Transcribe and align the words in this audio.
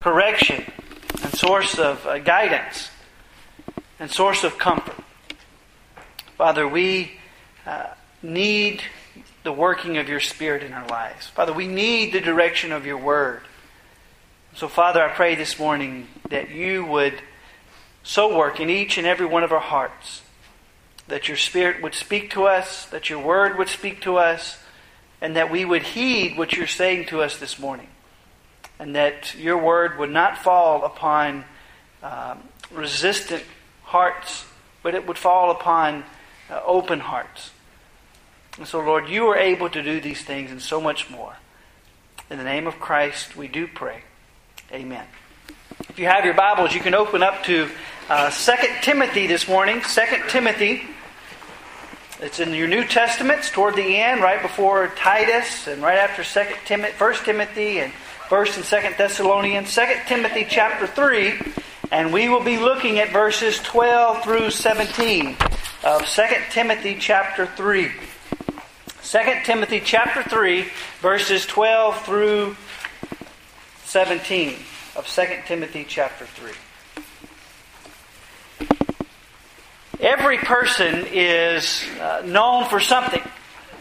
correction 0.00 0.64
and 1.22 1.34
source 1.34 1.78
of 1.78 2.06
uh, 2.06 2.18
guidance 2.20 2.88
and 3.98 4.10
source 4.10 4.44
of 4.44 4.56
comfort. 4.56 4.96
Father, 6.38 6.66
we 6.66 7.18
uh, 7.66 7.88
need 8.22 8.80
the 9.42 9.52
working 9.52 9.98
of 9.98 10.08
your 10.08 10.18
Spirit 10.18 10.62
in 10.62 10.72
our 10.72 10.86
lives. 10.86 11.26
Father, 11.26 11.52
we 11.52 11.66
need 11.66 12.14
the 12.14 12.20
direction 12.20 12.72
of 12.72 12.86
your 12.86 12.96
Word. 12.96 13.42
So, 14.54 14.68
Father, 14.68 15.04
I 15.04 15.12
pray 15.12 15.34
this 15.34 15.58
morning 15.58 16.08
that 16.30 16.48
you 16.48 16.82
would 16.86 17.20
so 18.02 18.34
work 18.34 18.58
in 18.58 18.70
each 18.70 18.96
and 18.96 19.06
every 19.06 19.26
one 19.26 19.42
of 19.42 19.52
our 19.52 19.60
hearts, 19.60 20.22
that 21.08 21.28
your 21.28 21.36
Spirit 21.36 21.82
would 21.82 21.94
speak 21.94 22.30
to 22.30 22.44
us, 22.46 22.86
that 22.86 23.10
your 23.10 23.18
Word 23.18 23.58
would 23.58 23.68
speak 23.68 24.00
to 24.00 24.16
us, 24.16 24.60
and 25.20 25.36
that 25.36 25.50
we 25.50 25.66
would 25.66 25.82
heed 25.82 26.38
what 26.38 26.54
you're 26.54 26.66
saying 26.66 27.04
to 27.08 27.20
us 27.20 27.36
this 27.36 27.58
morning, 27.58 27.88
and 28.80 28.96
that 28.96 29.34
your 29.36 29.58
Word 29.58 29.98
would 29.98 30.10
not 30.10 30.38
fall 30.38 30.86
upon 30.86 31.44
um, 32.02 32.40
resistant 32.72 33.44
hearts, 33.84 34.46
but 34.82 34.94
it 34.94 35.06
would 35.06 35.18
fall 35.18 35.50
upon 35.50 36.02
uh, 36.50 36.62
open 36.64 36.98
hearts. 36.98 37.50
And 38.56 38.66
so, 38.66 38.80
Lord, 38.80 39.08
you 39.08 39.26
are 39.28 39.36
able 39.36 39.68
to 39.68 39.82
do 39.82 40.00
these 40.00 40.22
things 40.22 40.50
and 40.50 40.62
so 40.62 40.80
much 40.80 41.10
more. 41.10 41.36
In 42.30 42.38
the 42.38 42.44
name 42.44 42.66
of 42.66 42.80
Christ, 42.80 43.36
we 43.36 43.48
do 43.48 43.68
pray. 43.68 44.02
Amen. 44.72 45.04
If 45.90 45.98
you 45.98 46.06
have 46.06 46.24
your 46.24 46.34
Bibles, 46.34 46.74
you 46.74 46.80
can 46.80 46.94
open 46.94 47.22
up 47.22 47.44
to 47.44 47.68
uh, 48.08 48.30
2 48.30 48.52
Timothy 48.80 49.26
this 49.26 49.46
morning. 49.46 49.82
2 49.82 50.02
Timothy. 50.28 50.82
It's 52.20 52.40
in 52.40 52.54
your 52.54 52.68
New 52.68 52.84
Testaments 52.84 53.50
toward 53.50 53.76
the 53.76 53.98
end, 53.98 54.22
right 54.22 54.40
before 54.40 54.88
Titus 54.96 55.66
and 55.66 55.82
right 55.82 55.98
after 55.98 56.24
2 56.24 56.54
Timothy, 56.64 56.92
1 56.96 57.14
Timothy 57.24 57.80
and 57.80 57.92
1st 58.30 58.56
and 58.58 58.64
2nd 58.64 58.96
Thessalonians. 58.96 59.72
Second 59.72 60.06
Timothy 60.06 60.46
chapter 60.48 60.86
3. 60.86 61.34
And 61.90 62.12
we 62.12 62.28
will 62.28 62.44
be 62.44 62.58
looking 62.58 63.00
at 63.00 63.10
verses 63.10 63.58
12 63.58 64.22
through 64.22 64.50
17 64.50 65.36
of 65.82 66.06
Second 66.06 66.44
Timothy 66.50 66.96
chapter 67.00 67.46
3. 67.46 67.90
2 69.02 69.18
Timothy 69.44 69.80
chapter 69.84 70.22
3, 70.22 70.66
verses 71.00 71.44
12 71.46 72.04
through 72.04 72.56
17 73.82 74.54
of 74.94 75.08
Second 75.08 75.42
Timothy 75.46 75.84
chapter 75.88 76.26
3. 76.26 76.52
Every 79.98 80.38
person 80.38 81.04
is 81.10 81.84
uh, 82.00 82.22
known 82.24 82.66
for 82.66 82.78
something. 82.78 83.22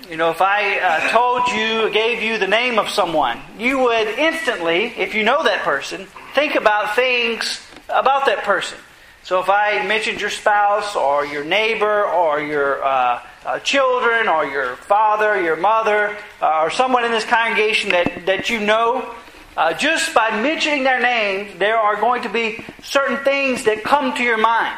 You 0.10 0.18
know, 0.18 0.32
if 0.32 0.42
I 0.42 0.80
uh, 0.80 1.10
told 1.12 1.50
you, 1.50 1.92
gave 1.92 2.24
you 2.24 2.40
the 2.40 2.48
name 2.48 2.80
of 2.80 2.90
someone, 2.90 3.40
you 3.60 3.78
would 3.78 4.08
instantly, 4.08 4.86
if 4.98 5.14
you 5.14 5.22
know 5.22 5.44
that 5.44 5.62
person, 5.62 6.08
think 6.34 6.56
about 6.56 6.96
things 6.96 7.62
about 7.90 8.26
that 8.26 8.40
person. 8.40 8.80
So 9.22 9.40
if 9.40 9.50
I 9.50 9.86
mentioned 9.86 10.20
your 10.20 10.32
spouse 10.32 10.96
or 10.96 11.28
your 11.28 11.44
neighbor 11.44 12.06
or 12.06 12.40
your 12.42 12.84
uh, 12.84 13.22
uh, 13.46 13.60
children 13.60 14.28
or 14.28 14.48
your 14.48 14.78
father, 14.78 15.40
your 15.40 15.58
mother, 15.58 16.18
uh, 16.42 16.62
or 16.64 16.72
someone 16.72 17.06
in 17.06 17.12
this 17.12 17.26
congregation 17.26 17.92
that, 17.92 18.26
that 18.26 18.50
you 18.50 18.60
know, 18.60 19.14
uh, 19.56 19.74
just 19.74 20.16
by 20.16 20.42
mentioning 20.42 20.84
their 20.86 21.00
name, 21.00 21.60
there 21.60 21.78
are 21.78 21.98
going 21.98 22.24
to 22.24 22.30
be 22.30 22.66
certain 22.82 23.18
things 23.24 23.66
that 23.66 23.84
come 23.84 24.16
to 24.16 24.24
your 24.24 24.40
mind. 24.40 24.76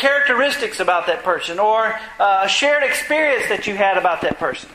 Characteristics 0.00 0.80
about 0.80 1.06
that 1.06 1.22
person 1.22 1.58
or 1.58 1.98
uh, 2.18 2.42
a 2.44 2.48
shared 2.48 2.82
experience 2.82 3.48
that 3.48 3.66
you 3.66 3.76
had 3.76 3.96
about 3.96 4.22
that 4.22 4.38
person. 4.38 4.70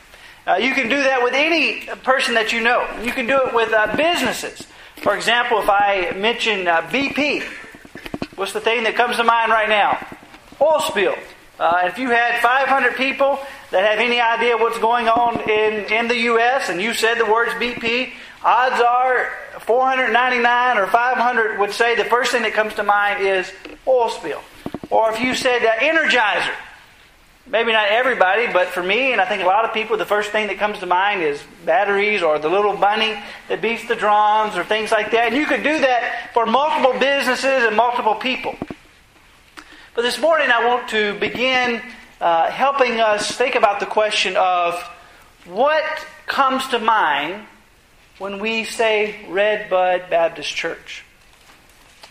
Uh, 0.47 0.55
you 0.55 0.73
can 0.73 0.87
do 0.87 0.97
that 1.03 1.23
with 1.23 1.33
any 1.33 1.87
person 2.03 2.35
that 2.35 2.53
you 2.53 2.61
know. 2.61 2.87
You 3.03 3.11
can 3.11 3.25
do 3.25 3.39
it 3.45 3.53
with 3.53 3.73
businesses. 3.97 4.67
For 4.97 5.15
example, 5.15 5.59
if 5.59 5.69
I 5.69 6.13
mention 6.15 6.65
BP, 6.65 7.43
What's 8.35 8.51
the 8.51 8.59
thing 8.59 8.83
that 8.83 8.95
comes 8.95 9.15
to 9.15 9.23
mind 9.23 9.51
right 9.51 9.69
now? 9.69 10.05
Oil 10.59 10.81
spill. 10.81 11.15
Uh, 11.57 11.83
if 11.85 11.97
you 11.97 12.09
had 12.09 12.41
500 12.41 12.97
people 12.97 13.39
that 13.71 13.89
have 13.89 13.99
any 13.99 14.19
idea 14.19 14.57
what's 14.57 14.77
going 14.79 15.07
on 15.07 15.49
in, 15.49 15.85
in 15.85 16.09
the 16.09 16.17
U.S. 16.33 16.67
and 16.67 16.81
you 16.81 16.93
said 16.93 17.17
the 17.17 17.25
words 17.25 17.51
BP, 17.53 18.11
odds 18.43 18.81
are 18.81 19.31
499 19.61 20.77
or 20.77 20.87
500 20.87 21.59
would 21.59 21.71
say 21.71 21.95
the 21.95 22.03
first 22.03 22.33
thing 22.33 22.41
that 22.41 22.51
comes 22.51 22.73
to 22.73 22.83
mind 22.83 23.25
is 23.25 23.53
oil 23.87 24.09
spill. 24.09 24.41
Or 24.89 25.11
if 25.11 25.19
you 25.19 25.35
said 25.35 25.63
uh, 25.63 25.71
Energizer, 25.75 26.53
maybe 27.47 27.71
not 27.71 27.89
everybody, 27.89 28.51
but 28.51 28.67
for 28.67 28.83
me, 28.83 29.11
and 29.11 29.21
I 29.21 29.25
think 29.25 29.43
a 29.43 29.45
lot 29.45 29.65
of 29.65 29.73
people, 29.73 29.97
the 29.97 30.05
first 30.05 30.31
thing 30.31 30.47
that 30.47 30.57
comes 30.57 30.79
to 30.79 30.85
mind 30.85 31.21
is 31.21 31.41
batteries 31.65 32.21
or 32.21 32.39
the 32.39 32.49
little 32.49 32.75
bunny 32.75 33.17
that 33.47 33.61
beats 33.61 33.87
the 33.87 33.95
drums 33.95 34.55
or 34.57 34.63
things 34.63 34.91
like 34.91 35.11
that. 35.11 35.27
And 35.27 35.35
you 35.35 35.45
could 35.45 35.63
do 35.63 35.79
that 35.79 36.31
for 36.33 36.45
multiple 36.45 36.99
businesses 36.99 37.63
and 37.63 37.75
multiple 37.75 38.15
people. 38.15 38.55
But 39.95 40.01
this 40.01 40.19
morning, 40.19 40.49
I 40.51 40.65
want 40.67 40.89
to 40.89 41.17
begin 41.19 41.81
uh, 42.19 42.49
helping 42.51 42.99
us 42.99 43.31
think 43.31 43.55
about 43.55 43.79
the 43.79 43.85
question 43.85 44.35
of 44.35 44.75
what 45.45 45.83
comes 46.27 46.67
to 46.69 46.79
mind 46.79 47.45
when 48.17 48.39
we 48.39 48.63
say 48.63 49.25
Redbud 49.29 50.09
Baptist 50.09 50.53
Church. 50.55 51.03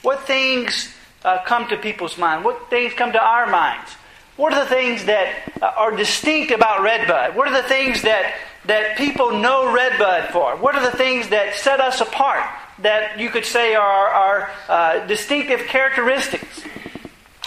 What 0.02 0.26
things 0.26 0.93
uh, 1.24 1.42
come 1.44 1.68
to 1.68 1.76
people's 1.76 2.18
mind? 2.18 2.44
What 2.44 2.70
things 2.70 2.92
come 2.92 3.12
to 3.12 3.22
our 3.22 3.46
minds? 3.50 3.92
What 4.36 4.52
are 4.52 4.64
the 4.64 4.70
things 4.70 5.04
that 5.04 5.52
uh, 5.62 5.72
are 5.76 5.96
distinct 5.96 6.50
about 6.50 6.82
Redbud? 6.82 7.36
What 7.36 7.48
are 7.48 7.62
the 7.62 7.68
things 7.68 8.02
that, 8.02 8.34
that 8.66 8.96
people 8.96 9.38
know 9.38 9.72
Redbud 9.72 10.32
for? 10.32 10.56
What 10.56 10.74
are 10.74 10.82
the 10.82 10.96
things 10.96 11.28
that 11.28 11.54
set 11.54 11.80
us 11.80 12.00
apart 12.00 12.44
that 12.80 13.18
you 13.18 13.30
could 13.30 13.44
say 13.44 13.74
are 13.74 14.08
our 14.08 14.50
uh, 14.68 15.06
distinctive 15.06 15.66
characteristics? 15.66 16.62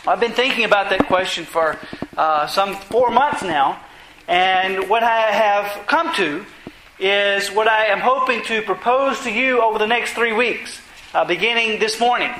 I've 0.08 0.22
been 0.22 0.32
thinking 0.32 0.64
about 0.64 0.90
that 0.92 1.08
question 1.08 1.44
for 1.44 1.78
uh, 2.16 2.48
some 2.48 2.76
four 2.76 3.12
months 3.12 3.44
now, 3.44 3.82
and 4.30 4.90
what 4.90 5.04
I 5.04 5.32
have 5.32 5.86
come 5.88 6.16
to 6.16 6.46
is 7.00 7.50
what 7.50 7.68
I 7.68 7.88
am 7.88 8.00
hoping 8.00 8.44
to 8.46 8.62
propose 8.62 9.20
to 9.22 9.32
you 9.32 9.62
over 9.62 9.78
the 9.78 9.86
next 9.86 10.14
three 10.14 10.32
weeks, 10.32 10.80
uh, 11.14 11.26
beginning 11.26 11.80
this 11.80 12.00
morning 12.00 12.34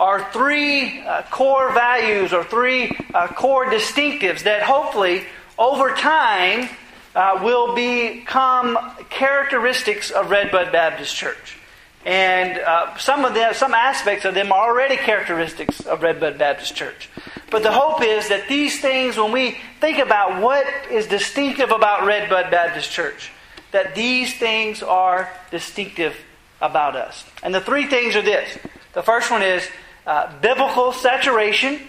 are 0.00 0.32
three 0.32 1.02
uh, 1.02 1.22
core 1.30 1.74
values 1.74 2.32
or 2.32 2.42
three 2.42 2.90
uh, 3.12 3.28
core 3.28 3.66
distinctives 3.66 4.44
that 4.44 4.62
hopefully 4.62 5.24
over 5.58 5.90
time 5.90 6.70
uh, 7.14 7.38
will 7.42 7.74
become 7.74 8.78
characteristics 9.10 10.10
of 10.10 10.30
Redbud 10.30 10.72
Baptist 10.72 11.14
Church. 11.14 11.58
And 12.06 12.58
uh, 12.58 12.96
some 12.96 13.26
of 13.26 13.34
them, 13.34 13.52
some 13.52 13.74
aspects 13.74 14.24
of 14.24 14.32
them 14.32 14.52
are 14.52 14.70
already 14.70 14.96
characteristics 14.96 15.80
of 15.80 16.02
Redbud 16.02 16.38
Baptist 16.38 16.74
Church. 16.74 17.10
But 17.50 17.62
the 17.62 17.72
hope 17.72 18.02
is 18.02 18.30
that 18.30 18.48
these 18.48 18.80
things, 18.80 19.18
when 19.18 19.32
we 19.32 19.58
think 19.80 19.98
about 19.98 20.40
what 20.40 20.66
is 20.90 21.08
distinctive 21.08 21.72
about 21.72 22.06
Redbud 22.06 22.50
Baptist 22.50 22.90
Church, 22.90 23.30
that 23.72 23.94
these 23.94 24.38
things 24.38 24.82
are 24.82 25.30
distinctive 25.50 26.16
about 26.62 26.96
us. 26.96 27.22
And 27.42 27.54
the 27.54 27.60
three 27.60 27.86
things 27.86 28.16
are 28.16 28.22
this. 28.22 28.56
The 28.94 29.02
first 29.02 29.30
one 29.30 29.42
is 29.42 29.68
uh, 30.06 30.40
biblical 30.40 30.92
saturation. 30.92 31.80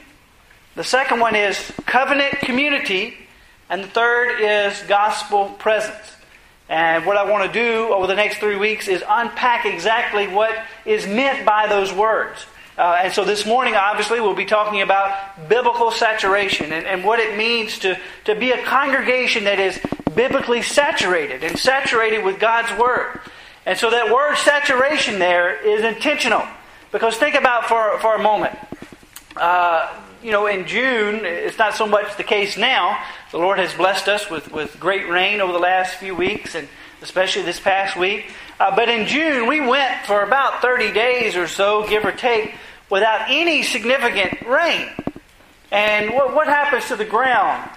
The 0.75 0.83
second 0.83 1.19
one 1.19 1.35
is 1.35 1.71
covenant 1.85 2.39
community. 2.39 3.15
And 3.69 3.83
the 3.85 3.87
third 3.87 4.41
is 4.41 4.81
gospel 4.83 5.47
presence. 5.57 6.17
And 6.67 7.05
what 7.05 7.15
I 7.15 7.29
want 7.29 7.51
to 7.51 7.53
do 7.53 7.93
over 7.93 8.05
the 8.05 8.15
next 8.15 8.39
three 8.39 8.57
weeks 8.57 8.89
is 8.89 9.01
unpack 9.07 9.65
exactly 9.65 10.27
what 10.27 10.53
is 10.85 11.07
meant 11.07 11.45
by 11.45 11.67
those 11.67 11.93
words. 11.93 12.45
Uh, 12.77 12.99
and 13.03 13.13
so 13.13 13.23
this 13.23 13.45
morning, 13.45 13.75
obviously, 13.75 14.19
we'll 14.19 14.35
be 14.35 14.45
talking 14.45 14.81
about 14.81 15.47
biblical 15.47 15.91
saturation 15.91 16.73
and, 16.73 16.85
and 16.85 17.03
what 17.03 17.19
it 17.19 17.37
means 17.37 17.79
to, 17.79 17.97
to 18.25 18.35
be 18.35 18.51
a 18.51 18.63
congregation 18.63 19.45
that 19.45 19.59
is 19.59 19.79
biblically 20.15 20.61
saturated 20.61 21.43
and 21.43 21.57
saturated 21.57 22.25
with 22.25 22.39
God's 22.39 22.77
Word. 22.77 23.21
And 23.65 23.77
so 23.77 23.89
that 23.89 24.11
word 24.11 24.35
saturation 24.37 25.19
there 25.19 25.55
is 25.55 25.83
intentional. 25.83 26.43
Because 26.91 27.15
think 27.15 27.35
about 27.35 27.65
for, 27.65 27.97
for 27.99 28.15
a 28.15 28.21
moment. 28.21 28.57
Uh, 29.35 29.89
you 30.21 30.31
know, 30.31 30.47
in 30.47 30.67
June, 30.67 31.21
it's 31.23 31.57
not 31.57 31.73
so 31.73 31.87
much 31.87 32.17
the 32.17 32.23
case 32.23 32.57
now. 32.57 33.01
The 33.31 33.37
Lord 33.37 33.59
has 33.59 33.73
blessed 33.73 34.07
us 34.07 34.29
with, 34.29 34.51
with 34.51 34.79
great 34.79 35.09
rain 35.09 35.39
over 35.39 35.53
the 35.53 35.59
last 35.59 35.95
few 35.95 36.13
weeks, 36.13 36.53
and 36.53 36.67
especially 37.01 37.43
this 37.43 37.59
past 37.59 37.95
week. 37.95 38.25
Uh, 38.59 38.75
but 38.75 38.89
in 38.89 39.07
June, 39.07 39.47
we 39.47 39.61
went 39.61 40.05
for 40.05 40.21
about 40.21 40.61
30 40.61 40.91
days 40.91 41.35
or 41.35 41.47
so, 41.47 41.87
give 41.87 42.05
or 42.05 42.11
take, 42.11 42.53
without 42.89 43.31
any 43.31 43.63
significant 43.63 44.41
rain. 44.45 44.89
And 45.71 46.13
what, 46.13 46.35
what 46.35 46.47
happens 46.47 46.87
to 46.89 46.97
the 46.97 47.05
ground? 47.05 47.69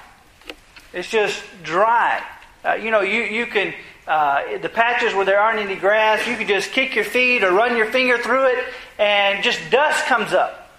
It's 0.93 1.09
just 1.09 1.43
dry. 1.63 2.23
Uh, 2.65 2.75
you 2.75 2.91
know, 2.91 3.01
you, 3.01 3.23
you 3.23 3.47
can 3.47 3.75
uh, 4.07 4.59
the 4.59 4.69
patches 4.69 5.15
where 5.15 5.25
there 5.25 5.41
aren't 5.41 5.59
any 5.59 5.77
grass, 5.77 6.27
you 6.27 6.37
can 6.37 6.47
just 6.47 6.73
kick 6.73 6.95
your 6.95 7.05
feet 7.05 7.43
or 7.43 7.53
run 7.53 7.77
your 7.77 7.87
finger 7.87 8.19
through 8.19 8.47
it, 8.47 8.65
and 8.99 9.43
just 9.43 9.59
dust 9.71 10.05
comes 10.07 10.33
up. 10.33 10.71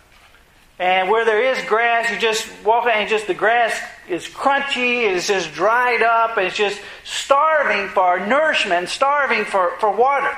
And 0.77 1.10
where 1.10 1.24
there 1.24 1.42
is 1.42 1.63
grass, 1.66 2.12
you 2.12 2.19
just 2.19 2.50
walk 2.66 2.86
and 2.86 3.10
just 3.10 3.27
the 3.27 3.33
grass 3.33 3.74
is 4.10 4.27
crunchy, 4.27 5.10
it's 5.10 5.27
just 5.27 5.54
dried 5.54 6.01
up, 6.01 6.38
and 6.38 6.48
it's 6.48 6.56
just 6.56 6.81
starving 7.04 7.88
for 7.89 8.19
nourishment, 8.25 8.89
starving 8.89 9.45
for, 9.45 9.71
for 9.80 9.95
water. 9.95 10.36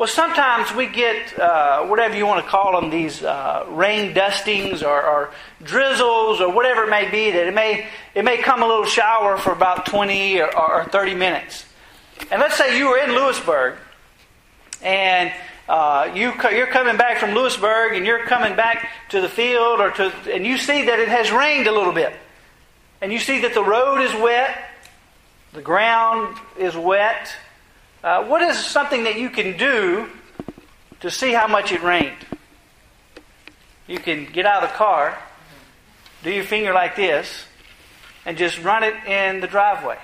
Well, 0.00 0.08
sometimes 0.08 0.74
we 0.74 0.86
get 0.86 1.38
uh, 1.38 1.84
whatever 1.84 2.16
you 2.16 2.24
want 2.24 2.42
to 2.42 2.50
call 2.50 2.80
them, 2.80 2.88
these 2.88 3.22
uh, 3.22 3.66
rain 3.68 4.14
dustings 4.14 4.82
or, 4.82 5.02
or, 5.02 5.30
drizzles 5.62 6.40
or 6.40 6.50
whatever 6.50 6.84
it 6.84 6.90
may 6.90 7.10
be. 7.10 7.30
That 7.30 7.46
it 7.46 7.54
may 7.54 7.86
it 8.14 8.24
may 8.24 8.38
come 8.38 8.62
a 8.62 8.66
little 8.66 8.86
shower 8.86 9.36
for 9.36 9.52
about 9.52 9.84
twenty 9.84 10.40
or, 10.40 10.56
or 10.58 10.86
thirty 10.86 11.14
minutes. 11.14 11.66
And 12.30 12.40
let's 12.40 12.56
say 12.56 12.78
you 12.78 12.88
were 12.88 12.98
in 12.98 13.10
Lewisburg, 13.10 13.76
and 14.82 15.32
uh, 15.68 16.12
you 16.14 16.32
you're 16.50 16.66
coming 16.66 16.96
back 16.96 17.18
from 17.18 17.34
Lewisburg, 17.34 17.94
and 17.94 18.06
you're 18.06 18.26
coming 18.26 18.56
back 18.56 18.88
to 19.10 19.20
the 19.20 19.28
field 19.28 19.80
or 19.80 19.90
to, 19.90 20.12
and 20.32 20.46
you 20.46 20.58
see 20.58 20.82
that 20.82 20.98
it 20.98 21.08
has 21.08 21.30
rained 21.32 21.66
a 21.66 21.72
little 21.72 21.92
bit, 21.92 22.14
and 23.00 23.12
you 23.12 23.18
see 23.18 23.40
that 23.40 23.54
the 23.54 23.64
road 23.64 24.00
is 24.00 24.12
wet, 24.14 24.56
the 25.52 25.62
ground 25.62 26.36
is 26.58 26.76
wet 26.76 27.34
uh, 28.02 28.24
what 28.24 28.40
is 28.40 28.58
something 28.58 29.04
that 29.04 29.18
you 29.18 29.28
can 29.28 29.58
do 29.58 30.08
to 31.00 31.10
see 31.10 31.32
how 31.32 31.46
much 31.46 31.70
it 31.70 31.82
rained? 31.82 32.16
You 33.86 33.98
can 33.98 34.24
get 34.32 34.46
out 34.46 34.62
of 34.62 34.70
the 34.70 34.76
car, 34.76 35.18
do 36.22 36.30
your 36.30 36.44
finger 36.44 36.72
like 36.72 36.96
this, 36.96 37.44
and 38.24 38.38
just 38.38 38.62
run 38.62 38.84
it 38.84 38.94
in 39.06 39.40
the 39.40 39.46
driveway. 39.46 39.98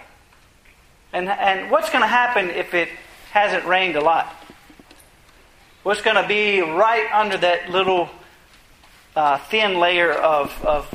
And, 1.17 1.31
and 1.31 1.71
what's 1.71 1.89
going 1.89 2.03
to 2.03 2.09
happen 2.09 2.51
if 2.51 2.75
it 2.75 2.91
hasn't 3.31 3.65
rained 3.65 3.97
a 3.97 4.03
lot? 4.03 4.31
What's 5.83 6.03
going 6.03 6.17
to 6.17 6.29
be 6.29 6.61
right 6.61 7.11
under 7.11 7.39
that 7.39 7.71
little 7.71 8.11
uh, 9.15 9.39
thin 9.39 9.79
layer 9.79 10.13
of, 10.13 10.63
of 10.63 10.95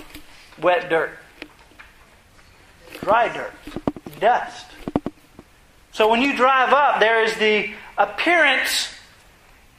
wet 0.62 0.91
dirt? 0.91 1.18
Dry 3.01 3.33
dirt, 3.33 3.51
dust. 4.19 4.68
So 5.91 6.07
when 6.07 6.21
you 6.21 6.38
drive 6.38 6.71
up, 6.71 7.00
there 7.00 7.23
is 7.23 7.33
the 7.38 7.73
appearance 7.97 8.94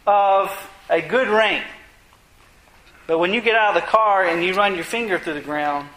of 0.09 0.51
a 0.91 1.01
good 1.01 1.29
rain. 1.29 1.63
But 3.07 3.19
when 3.19 3.33
you 3.33 3.43
get 3.43 3.55
out 3.55 3.77
of 3.77 3.81
the 3.81 3.89
car 3.89 4.25
and 4.25 4.43
you 4.43 4.55
run 4.55 4.75
your 4.75 4.83
finger 4.83 5.21
through 5.21 5.35
the 5.35 5.41
ground, 5.41 5.89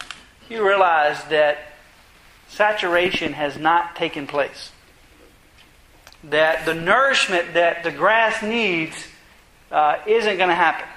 you 0.50 0.64
realize 0.64 1.24
that 1.30 1.75
saturation 2.56 3.34
has 3.34 3.58
not 3.58 3.96
taken 3.96 4.28
place. 4.28 4.72
That 6.24 6.66
the 6.66 6.74
nourishment 6.74 7.54
that 7.54 7.84
the 7.84 7.92
grass 7.92 8.42
needs 8.42 8.96
uh, 9.72 9.98
isn't 10.08 10.38
going 10.38 10.50
to 10.50 10.56
happen. 10.56 10.88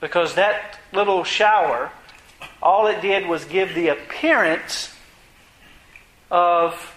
Because 0.00 0.34
that 0.34 0.78
little 0.92 1.24
shower, 1.24 1.90
all 2.62 2.88
it 2.88 3.00
did 3.00 3.26
was 3.26 3.44
give 3.44 3.74
the 3.74 3.88
appearance 3.88 4.92
of 6.30 6.94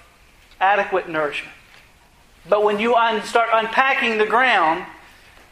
adequate 0.59 1.07
nourishment. 1.07 1.55
But 2.47 2.63
when 2.63 2.79
you 2.79 2.95
un- 2.95 3.23
start 3.23 3.49
unpacking 3.53 4.17
the 4.17 4.25
ground, 4.25 4.85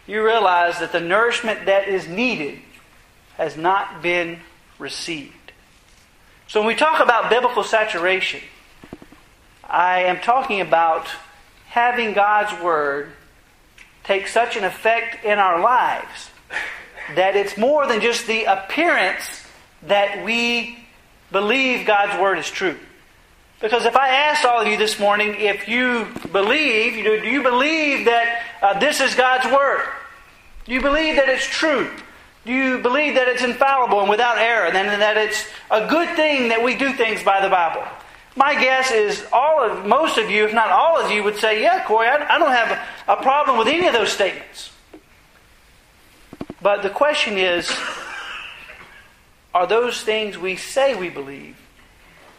you 0.07 0.23
realize 0.25 0.79
that 0.79 0.91
the 0.91 0.99
nourishment 0.99 1.67
that 1.67 1.87
is 1.87 2.07
needed 2.07 2.59
has 3.37 3.55
not 3.55 4.01
been 4.01 4.39
received. 4.79 5.36
So 6.47 6.61
when 6.61 6.67
we 6.67 6.75
talk 6.75 7.03
about 7.03 7.29
biblical 7.29 7.63
saturation, 7.63 8.39
I 9.65 10.03
am 10.03 10.21
talking 10.21 10.61
about 10.61 11.07
having 11.67 12.13
God's 12.13 12.63
Word 12.63 13.11
take 14.05 14.27
such 14.27 14.55
an 14.55 14.63
effect 14.63 15.25
in 15.25 15.39
our 15.39 15.59
lives 15.59 16.31
that 17.15 17.35
it's 17.35 17.57
more 17.57 17.85
than 17.85 17.99
just 17.99 18.27
the 18.27 18.45
appearance 18.45 19.43
that 19.83 20.23
we 20.23 20.79
believe 21.33 21.85
God's 21.85 22.17
Word 22.19 22.39
is 22.39 22.49
true. 22.49 22.77
Because 23.59 23.85
if 23.85 23.97
I 23.97 24.07
asked 24.09 24.45
all 24.45 24.61
of 24.61 24.67
you 24.67 24.77
this 24.77 24.99
morning 24.99 25.35
if 25.37 25.67
you 25.67 26.07
believe, 26.31 26.95
you 26.95 27.03
know, 27.03 27.19
do 27.19 27.27
you 27.27 27.43
believe 27.43 28.05
that 28.05 28.41
uh, 28.61 28.79
this 28.79 29.01
is 29.01 29.15
God's 29.15 29.51
Word? 29.53 29.85
Do 30.63 30.73
you 30.73 30.81
believe 30.81 31.17
that 31.17 31.27
it's 31.27 31.45
true? 31.45 31.91
Do 32.47 32.53
you 32.53 32.77
believe 32.77 33.15
that 33.15 33.27
it's 33.27 33.43
infallible 33.43 33.99
and 33.99 34.09
without 34.09 34.37
error? 34.37 34.67
And 34.67 35.01
that 35.01 35.17
it's 35.17 35.49
a 35.69 35.85
good 35.85 36.15
thing 36.15 36.47
that 36.47 36.63
we 36.63 36.75
do 36.75 36.93
things 36.93 37.21
by 37.21 37.41
the 37.41 37.49
Bible? 37.49 37.83
My 38.37 38.53
guess 38.53 38.89
is 38.89 39.25
all 39.33 39.61
of, 39.61 39.85
most 39.85 40.17
of 40.17 40.29
you, 40.29 40.45
if 40.45 40.53
not 40.53 40.69
all 40.69 40.97
of 40.97 41.11
you, 41.11 41.23
would 41.23 41.35
say, 41.35 41.61
yeah, 41.61 41.83
Corey, 41.83 42.07
I, 42.07 42.35
I 42.35 42.39
don't 42.39 42.53
have 42.53 42.71
a, 42.71 43.11
a 43.11 43.21
problem 43.21 43.57
with 43.57 43.67
any 43.67 43.85
of 43.85 43.93
those 43.93 44.13
statements. 44.13 44.71
But 46.61 46.83
the 46.83 46.89
question 46.89 47.37
is, 47.37 47.69
are 49.53 49.67
those 49.67 50.01
things 50.01 50.37
we 50.37 50.55
say 50.55 50.95
we 50.95 51.09
believe 51.09 51.57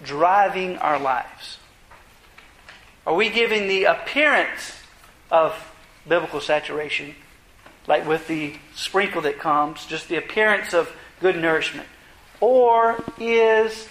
driving 0.02 0.78
our 0.78 0.98
lives? 0.98 1.58
Are 3.06 3.14
we 3.14 3.28
giving 3.28 3.68
the 3.68 3.84
appearance 3.84 4.72
of 5.30 5.54
biblical 6.08 6.40
saturation, 6.40 7.14
like 7.88 8.06
with 8.06 8.28
the 8.28 8.54
sprinkle 8.76 9.22
that 9.22 9.40
comes, 9.40 9.84
just 9.86 10.08
the 10.08 10.16
appearance 10.16 10.72
of 10.72 10.92
good 11.20 11.36
nourishment? 11.36 11.88
Or 12.40 13.02
is 13.18 13.88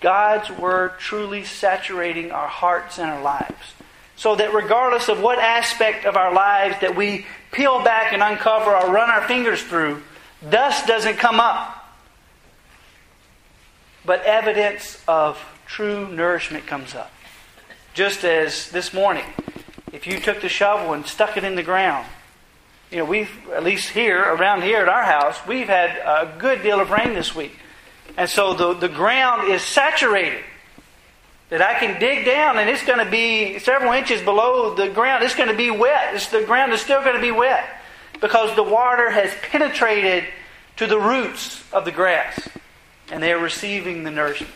God's 0.00 0.50
Word 0.50 0.92
truly 0.98 1.44
saturating 1.44 2.30
our 2.30 2.48
hearts 2.48 2.98
and 2.98 3.10
our 3.10 3.20
lives? 3.20 3.74
So 4.16 4.36
that 4.36 4.54
regardless 4.54 5.10
of 5.10 5.20
what 5.20 5.38
aspect 5.38 6.06
of 6.06 6.16
our 6.16 6.32
lives 6.32 6.76
that 6.80 6.96
we 6.96 7.26
peel 7.52 7.84
back 7.84 8.14
and 8.14 8.22
uncover 8.22 8.74
or 8.74 8.90
run 8.90 9.10
our 9.10 9.28
fingers 9.28 9.62
through, 9.62 10.02
dust 10.48 10.86
doesn't 10.86 11.18
come 11.18 11.38
up 11.38 11.76
but 14.06 14.22
evidence 14.22 15.02
of 15.08 15.44
true 15.66 16.08
nourishment 16.08 16.66
comes 16.66 16.94
up. 16.94 17.10
Just 17.92 18.24
as 18.24 18.70
this 18.70 18.94
morning, 18.94 19.24
if 19.92 20.06
you 20.06 20.20
took 20.20 20.40
the 20.40 20.48
shovel 20.48 20.92
and 20.92 21.04
stuck 21.04 21.36
it 21.36 21.44
in 21.44 21.56
the 21.56 21.62
ground, 21.62 22.06
you 22.90 22.98
know, 22.98 23.04
we've, 23.04 23.30
at 23.52 23.64
least 23.64 23.88
here, 23.88 24.20
around 24.20 24.62
here 24.62 24.78
at 24.78 24.88
our 24.88 25.02
house, 25.02 25.38
we've 25.46 25.66
had 25.66 25.90
a 25.90 26.36
good 26.38 26.62
deal 26.62 26.80
of 26.80 26.90
rain 26.90 27.14
this 27.14 27.34
week. 27.34 27.56
And 28.16 28.30
so 28.30 28.54
the, 28.54 28.74
the 28.74 28.88
ground 28.88 29.50
is 29.50 29.62
saturated. 29.62 30.44
That 31.48 31.62
I 31.62 31.78
can 31.78 32.00
dig 32.00 32.24
down 32.24 32.58
and 32.58 32.68
it's 32.68 32.84
going 32.84 33.04
to 33.04 33.08
be 33.08 33.60
several 33.60 33.92
inches 33.92 34.20
below 34.20 34.74
the 34.74 34.88
ground. 34.88 35.22
It's 35.22 35.36
going 35.36 35.48
to 35.48 35.56
be 35.56 35.70
wet. 35.70 36.14
It's, 36.14 36.26
the 36.26 36.42
ground 36.42 36.72
is 36.72 36.80
still 36.80 37.02
going 37.02 37.14
to 37.14 37.22
be 37.22 37.30
wet 37.30 37.64
because 38.20 38.56
the 38.56 38.64
water 38.64 39.10
has 39.10 39.32
penetrated 39.42 40.24
to 40.76 40.88
the 40.88 40.98
roots 40.98 41.62
of 41.72 41.84
the 41.84 41.92
grass 41.92 42.48
and 43.12 43.22
they 43.22 43.32
are 43.32 43.38
receiving 43.38 44.02
the 44.02 44.10
nourishment. 44.10 44.52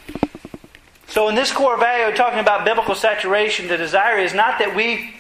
So, 1.06 1.28
in 1.28 1.34
this 1.34 1.52
core 1.52 1.76
value, 1.76 2.14
talking 2.16 2.38
about 2.38 2.64
biblical 2.64 2.94
saturation, 2.94 3.68
the 3.68 3.76
desire 3.76 4.18
is 4.18 4.32
not 4.32 4.60
that 4.60 4.76
we 4.76 5.14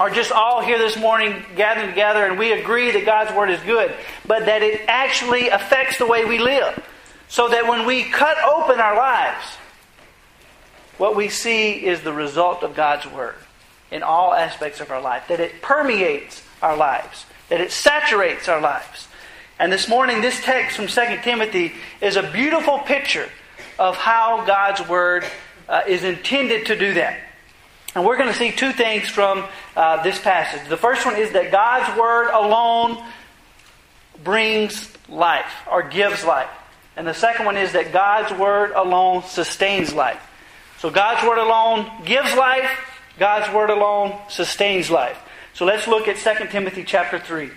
are 0.00 0.10
just 0.10 0.32
all 0.32 0.60
here 0.60 0.78
this 0.78 0.96
morning 0.96 1.44
gathering 1.56 1.88
together 1.88 2.24
and 2.24 2.38
we 2.38 2.52
agree 2.52 2.90
that 2.90 3.04
God's 3.04 3.32
Word 3.34 3.50
is 3.50 3.60
good, 3.60 3.94
but 4.26 4.46
that 4.46 4.62
it 4.62 4.82
actually 4.88 5.48
affects 5.48 5.98
the 5.98 6.06
way 6.06 6.24
we 6.24 6.38
live. 6.38 6.82
So 7.28 7.48
that 7.48 7.68
when 7.68 7.86
we 7.86 8.04
cut 8.04 8.36
open 8.44 8.80
our 8.80 8.96
lives, 8.96 9.44
what 10.98 11.16
we 11.16 11.28
see 11.28 11.72
is 11.72 12.02
the 12.02 12.12
result 12.12 12.62
of 12.62 12.74
God's 12.74 13.06
Word 13.06 13.36
in 13.90 14.02
all 14.02 14.34
aspects 14.34 14.80
of 14.80 14.90
our 14.90 15.00
life, 15.00 15.24
that 15.28 15.40
it 15.40 15.62
permeates 15.62 16.42
our 16.62 16.76
lives, 16.76 17.26
that 17.48 17.60
it 17.60 17.70
saturates 17.70 18.48
our 18.48 18.60
lives. 18.60 19.08
And 19.58 19.72
this 19.72 19.88
morning, 19.88 20.20
this 20.20 20.40
text 20.42 20.76
from 20.76 20.88
2 20.88 21.20
Timothy 21.22 21.72
is 22.00 22.16
a 22.16 22.30
beautiful 22.32 22.78
picture 22.80 23.28
of 23.78 23.96
how 23.96 24.44
God's 24.44 24.86
Word 24.88 25.24
uh, 25.68 25.82
is 25.86 26.02
intended 26.02 26.66
to 26.66 26.78
do 26.78 26.94
that. 26.94 27.18
And 27.94 28.04
we're 28.04 28.16
going 28.16 28.32
to 28.32 28.38
see 28.38 28.50
two 28.50 28.72
things 28.72 29.08
from 29.08 29.44
uh, 29.76 30.02
this 30.02 30.18
passage. 30.18 30.68
The 30.68 30.76
first 30.76 31.06
one 31.06 31.16
is 31.16 31.32
that 31.32 31.52
God's 31.52 31.98
Word 31.98 32.30
alone 32.30 33.02
brings 34.22 34.92
life 35.08 35.52
or 35.70 35.82
gives 35.82 36.24
life. 36.24 36.50
And 36.96 37.06
the 37.06 37.14
second 37.14 37.46
one 37.46 37.56
is 37.56 37.72
that 37.72 37.92
God's 37.92 38.36
Word 38.38 38.72
alone 38.72 39.22
sustains 39.24 39.94
life. 39.94 40.20
So 40.78 40.90
God's 40.90 41.26
Word 41.26 41.38
alone 41.38 41.90
gives 42.04 42.34
life, 42.34 42.70
God's 43.18 43.52
Word 43.54 43.70
alone 43.70 44.18
sustains 44.28 44.90
life. 44.90 45.18
So 45.52 45.64
let's 45.64 45.86
look 45.86 46.08
at 46.08 46.16
2 46.16 46.48
Timothy 46.48 46.82
chapter 46.84 47.18
3 47.18 47.50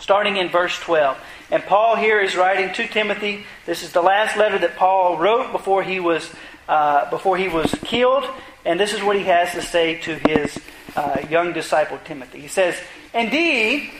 starting 0.00 0.36
in 0.36 0.48
verse 0.48 0.78
12. 0.80 1.18
And 1.50 1.62
Paul 1.64 1.96
here 1.96 2.20
is 2.20 2.36
writing 2.36 2.72
to 2.74 2.86
Timothy. 2.88 3.44
This 3.66 3.82
is 3.82 3.92
the 3.92 4.02
last 4.02 4.36
letter 4.36 4.58
that 4.58 4.76
Paul 4.76 5.18
wrote 5.18 5.52
before 5.52 5.82
he 5.82 6.00
was, 6.00 6.30
uh, 6.68 7.10
before 7.10 7.36
he 7.36 7.48
was 7.48 7.74
killed. 7.84 8.24
And 8.64 8.78
this 8.78 8.92
is 8.92 9.02
what 9.02 9.16
he 9.16 9.24
has 9.24 9.52
to 9.52 9.62
say 9.62 9.96
to 10.00 10.14
his 10.16 10.58
uh, 10.96 11.18
young 11.28 11.52
disciple 11.52 11.98
Timothy. 12.04 12.40
He 12.40 12.48
says, 12.48 12.76
Indeed, 13.14 13.90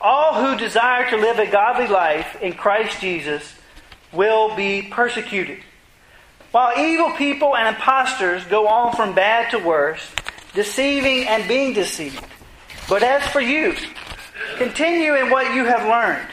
all 0.00 0.34
who 0.34 0.56
desire 0.56 1.08
to 1.10 1.16
live 1.16 1.38
a 1.38 1.50
godly 1.50 1.88
life 1.88 2.40
in 2.40 2.52
Christ 2.52 3.00
Jesus 3.00 3.54
will 4.12 4.54
be 4.54 4.82
persecuted. 4.82 5.58
While 6.52 6.78
evil 6.78 7.10
people 7.12 7.56
and 7.56 7.74
impostors 7.74 8.44
go 8.44 8.68
on 8.68 8.94
from 8.94 9.14
bad 9.14 9.50
to 9.50 9.58
worse, 9.58 10.08
deceiving 10.52 11.26
and 11.26 11.48
being 11.48 11.72
deceived. 11.72 12.24
But 12.88 13.02
as 13.02 13.26
for 13.28 13.40
you, 13.40 13.74
Continue 14.56 15.14
in 15.14 15.30
what 15.30 15.52
you 15.54 15.64
have 15.64 15.82
learned 15.88 16.28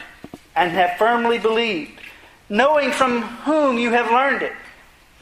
and 0.54 0.70
have 0.70 0.96
firmly 0.96 1.38
believed, 1.38 2.00
knowing 2.48 2.92
from 2.92 3.22
whom 3.22 3.78
you 3.78 3.90
have 3.90 4.10
learned 4.12 4.42
it, 4.42 4.52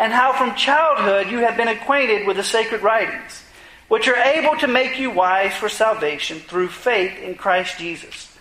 and 0.00 0.14
how 0.14 0.33
from 0.33 0.54
childhood 0.54 1.30
you 1.30 1.40
have 1.40 1.59
been 1.59 1.69
acquainted 1.69 2.26
with 2.26 2.38
the 2.38 2.42
sacred 2.42 2.80
writings, 2.80 3.45
which 3.88 4.09
are 4.09 4.16
able 4.16 4.57
to 4.57 4.66
make 4.66 4.99
you 4.99 5.11
wise 5.11 5.52
for 5.52 5.69
salvation 5.69 6.38
through 6.38 6.69
faith 6.69 7.19
in 7.19 7.35
Christ 7.35 7.76
Jesus. 7.76 8.35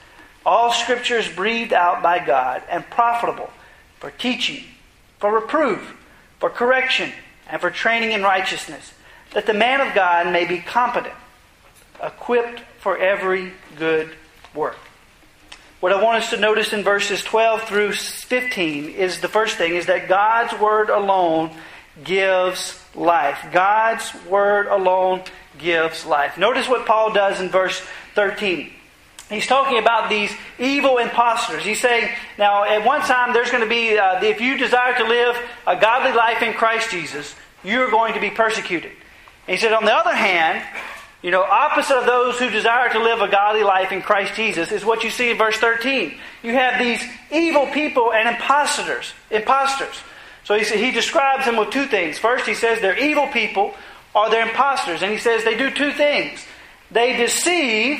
All 0.46 0.72
scripture 0.72 1.18
is 1.18 1.28
breathed 1.28 1.74
out 1.74 2.02
by 2.02 2.26
God 2.26 2.64
and 2.70 2.90
profitable 2.90 3.50
for 4.00 4.10
teaching, 4.10 4.64
for 5.20 5.34
reproof, 5.34 5.98
for 6.40 6.50
correction, 6.50 7.12
and 7.50 7.60
for 7.60 7.70
training 7.70 8.14
in 8.14 8.24
righteousness, 8.24 8.94
that 9.34 9.46
the 9.46 9.54
man 9.54 9.86
of 9.86 9.94
God 9.94 10.32
may 10.32 10.46
be 10.46 10.60
competent, 10.60 11.14
equipped 12.02 12.62
for 12.80 12.98
every 12.98 13.52
good 13.78 14.16
work. 14.56 14.78
What 15.80 15.94
I 15.94 16.04
want 16.04 16.24
us 16.24 16.32
to 16.32 16.38
notice 16.38 16.74
in 16.74 16.84
verses 16.84 17.24
12 17.24 17.64
through 17.64 17.94
15 17.94 18.90
is 18.90 19.22
the 19.22 19.30
first 19.30 19.56
thing 19.56 19.76
is 19.76 19.86
that 19.86 20.10
God's 20.10 20.60
word 20.60 20.90
alone 20.90 21.52
gives 22.04 22.78
life. 22.94 23.46
God's 23.54 24.14
word 24.26 24.68
alone 24.68 25.22
gives 25.58 26.06
life. 26.06 26.38
Notice 26.38 26.68
what 26.68 26.86
Paul 26.86 27.14
does 27.14 27.40
in 27.40 27.48
verse 27.48 27.82
13. 28.16 28.74
He's 29.30 29.48
talking 29.48 29.78
about 29.78 30.10
these 30.10 30.34
evil 30.58 30.98
impostors. 30.98 31.64
He's 31.64 31.80
saying, 31.80 32.10
now, 32.38 32.66
at 32.66 32.86
one 32.86 33.02
time, 33.02 33.32
there's 33.32 33.52
going 33.52 33.64
to 33.64 33.70
be, 33.70 33.98
uh, 33.98 34.22
if 34.22 34.42
you 34.42 34.58
desire 34.58 34.98
to 34.98 35.06
live 35.06 35.38
a 35.66 35.80
godly 35.80 36.12
life 36.12 36.42
in 36.42 36.54
Christ 36.56 36.92
Jesus, 36.92 37.36
you're 37.64 37.90
going 37.90 38.16
to 38.16 38.20
be 38.20 38.32
persecuted. 38.32 38.92
And 39.48 39.56
he 39.56 39.58
said, 39.58 39.72
on 39.72 39.86
the 39.86 39.94
other 39.94 40.14
hand, 40.14 40.62
you 41.22 41.32
know, 41.32 41.44
opposite 41.44 41.98
of 41.98 42.06
those 42.06 42.40
who 42.40 42.50
desire 42.50 42.90
to 42.94 43.00
live 43.00 43.22
a 43.22 43.28
godly 43.28 43.64
life 43.64 43.92
in 43.92 44.02
Christ 44.02 44.36
Jesus 44.36 44.72
is 44.72 44.86
what 44.86 45.04
you 45.04 45.10
see 45.10 45.32
in 45.32 45.38
verse 45.38 45.58
13. 45.58 46.18
You 46.44 46.54
have 46.54 46.80
these 46.80 47.04
evil 47.30 47.68
people 47.68 48.14
and 48.14 48.30
impostors. 48.30 49.14
Impostors. 49.30 50.02
So 50.46 50.58
he, 50.58 50.64
he 50.64 50.92
describes 50.92 51.46
them 51.46 51.58
with 51.58 51.72
two 51.72 51.88
things. 51.88 52.18
First, 52.18 52.48
he 52.48 52.54
says 52.54 52.80
they're 52.80 52.98
evil 52.98 53.28
people 53.28 53.74
or 54.16 54.30
they're 54.30 54.48
impostors. 54.48 55.02
And 55.02 55.12
he 55.12 55.18
says 55.18 55.44
they 55.44 55.58
do 55.58 55.70
two 55.70 55.92
things. 55.92 56.46
They 56.90 57.18
deceive 57.18 58.00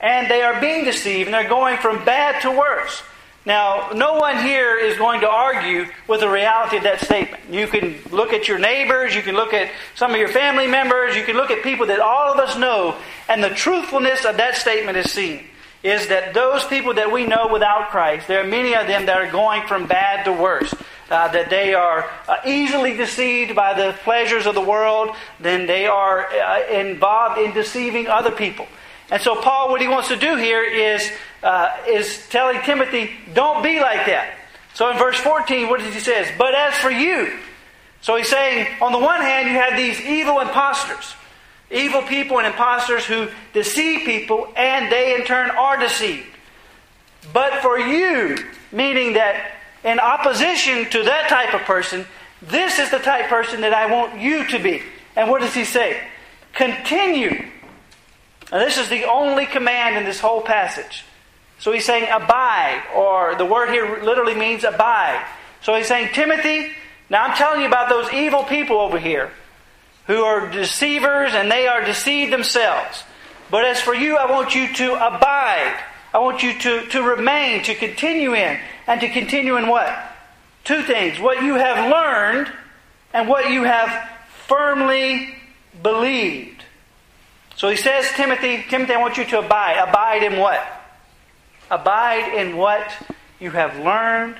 and 0.00 0.28
they 0.28 0.42
are 0.42 0.60
being 0.60 0.84
deceived 0.84 1.28
and 1.28 1.34
they're 1.34 1.48
going 1.48 1.78
from 1.78 2.04
bad 2.04 2.42
to 2.42 2.50
worse. 2.50 3.02
Now, 3.44 3.90
no 3.92 4.14
one 4.14 4.38
here 4.44 4.78
is 4.78 4.96
going 4.96 5.22
to 5.22 5.28
argue 5.28 5.86
with 6.06 6.20
the 6.20 6.28
reality 6.28 6.76
of 6.76 6.84
that 6.84 7.00
statement. 7.00 7.42
You 7.50 7.66
can 7.66 7.96
look 8.12 8.32
at 8.32 8.46
your 8.46 8.58
neighbors, 8.58 9.16
you 9.16 9.22
can 9.22 9.34
look 9.34 9.52
at 9.52 9.68
some 9.96 10.12
of 10.12 10.18
your 10.18 10.28
family 10.28 10.68
members, 10.68 11.16
you 11.16 11.24
can 11.24 11.36
look 11.36 11.50
at 11.50 11.64
people 11.64 11.86
that 11.86 11.98
all 11.98 12.32
of 12.32 12.38
us 12.38 12.56
know, 12.56 12.96
and 13.28 13.42
the 13.42 13.50
truthfulness 13.50 14.24
of 14.24 14.36
that 14.36 14.54
statement 14.54 14.96
is 14.96 15.10
seen. 15.10 15.44
Is 15.82 16.06
that 16.06 16.34
those 16.34 16.64
people 16.66 16.94
that 16.94 17.10
we 17.10 17.26
know 17.26 17.48
without 17.52 17.90
Christ, 17.90 18.28
there 18.28 18.40
are 18.40 18.46
many 18.46 18.76
of 18.76 18.86
them 18.86 19.06
that 19.06 19.18
are 19.18 19.30
going 19.30 19.66
from 19.66 19.88
bad 19.88 20.24
to 20.26 20.32
worse. 20.32 20.72
Uh, 21.10 21.28
that 21.28 21.50
they 21.50 21.74
are 21.74 22.08
uh, 22.26 22.36
easily 22.46 22.96
deceived 22.96 23.54
by 23.54 23.74
the 23.74 23.92
pleasures 24.02 24.46
of 24.46 24.54
the 24.54 24.62
world, 24.62 25.14
then 25.38 25.66
they 25.66 25.86
are 25.86 26.26
uh, 26.26 26.66
involved 26.68 27.38
in 27.38 27.52
deceiving 27.52 28.06
other 28.06 28.30
people. 28.30 28.66
And 29.10 29.20
so, 29.20 29.36
Paul, 29.36 29.70
what 29.70 29.80
he 29.80 29.88
wants 29.88 30.08
to 30.08 30.16
do 30.16 30.36
here 30.36 30.62
is, 30.62 31.10
uh, 31.42 31.70
is 31.88 32.26
telling 32.28 32.60
Timothy, 32.62 33.10
don't 33.34 33.62
be 33.62 33.80
like 33.80 34.06
that. 34.06 34.34
So, 34.74 34.90
in 34.90 34.98
verse 34.98 35.18
14, 35.18 35.68
what 35.68 35.80
does 35.80 35.92
he 35.92 36.00
say? 36.00 36.34
But 36.38 36.54
as 36.54 36.74
for 36.74 36.90
you, 36.90 37.38
so 38.00 38.16
he's 38.16 38.28
saying, 38.28 38.66
on 38.80 38.92
the 38.92 38.98
one 38.98 39.20
hand, 39.20 39.48
you 39.48 39.54
have 39.54 39.76
these 39.76 40.00
evil 40.00 40.40
impostors, 40.40 41.14
evil 41.70 42.02
people 42.02 42.38
and 42.38 42.46
impostors 42.46 43.04
who 43.04 43.28
deceive 43.52 44.04
people, 44.04 44.52
and 44.56 44.90
they 44.90 45.14
in 45.14 45.24
turn 45.24 45.50
are 45.50 45.78
deceived. 45.78 46.26
But 47.32 47.62
for 47.62 47.78
you, 47.78 48.36
meaning 48.72 49.12
that 49.14 49.52
in 49.84 50.00
opposition 50.00 50.90
to 50.90 51.02
that 51.04 51.28
type 51.28 51.54
of 51.54 51.60
person, 51.62 52.06
this 52.40 52.78
is 52.78 52.90
the 52.90 52.98
type 52.98 53.24
of 53.24 53.30
person 53.30 53.60
that 53.60 53.72
I 53.72 53.86
want 53.86 54.20
you 54.20 54.46
to 54.48 54.58
be. 54.58 54.82
And 55.14 55.30
what 55.30 55.40
does 55.40 55.54
he 55.54 55.64
say? 55.64 56.00
Continue 56.54 57.48
now, 58.52 58.58
this 58.58 58.76
is 58.76 58.90
the 58.90 59.04
only 59.04 59.46
command 59.46 59.96
in 59.96 60.04
this 60.04 60.20
whole 60.20 60.42
passage. 60.42 61.06
So 61.58 61.72
he's 61.72 61.86
saying 61.86 62.06
abide, 62.12 62.82
or 62.94 63.34
the 63.34 63.46
word 63.46 63.70
here 63.70 64.02
literally 64.02 64.34
means 64.34 64.62
abide. 64.62 65.24
So 65.62 65.74
he's 65.74 65.86
saying, 65.86 66.10
Timothy, 66.12 66.70
now 67.08 67.24
I'm 67.24 67.36
telling 67.36 67.62
you 67.62 67.66
about 67.66 67.88
those 67.88 68.12
evil 68.12 68.44
people 68.44 68.78
over 68.78 68.98
here 68.98 69.30
who 70.06 70.22
are 70.22 70.50
deceivers 70.50 71.32
and 71.32 71.50
they 71.50 71.66
are 71.66 71.82
deceived 71.82 72.30
themselves. 72.30 73.04
But 73.50 73.64
as 73.64 73.80
for 73.80 73.94
you, 73.94 74.16
I 74.18 74.30
want 74.30 74.54
you 74.54 74.70
to 74.74 74.94
abide. 74.94 75.82
I 76.12 76.18
want 76.18 76.42
you 76.42 76.58
to, 76.58 76.86
to 76.88 77.02
remain, 77.02 77.62
to 77.62 77.74
continue 77.74 78.34
in. 78.34 78.58
And 78.86 79.00
to 79.00 79.08
continue 79.08 79.56
in 79.56 79.66
what? 79.68 79.96
Two 80.64 80.82
things. 80.82 81.18
What 81.18 81.42
you 81.42 81.54
have 81.54 81.90
learned 81.90 82.52
and 83.14 83.28
what 83.28 83.50
you 83.50 83.62
have 83.62 84.10
firmly 84.46 85.36
believed. 85.82 86.64
So 87.62 87.68
he 87.68 87.76
says, 87.76 88.10
Timothy, 88.16 88.64
Timothy, 88.68 88.92
I 88.92 89.00
want 89.00 89.16
you 89.16 89.24
to 89.24 89.38
abide. 89.38 89.76
Abide 89.76 90.24
in 90.24 90.36
what? 90.36 90.66
Abide 91.70 92.34
in 92.34 92.56
what 92.56 92.92
you 93.38 93.52
have 93.52 93.78
learned 93.78 94.34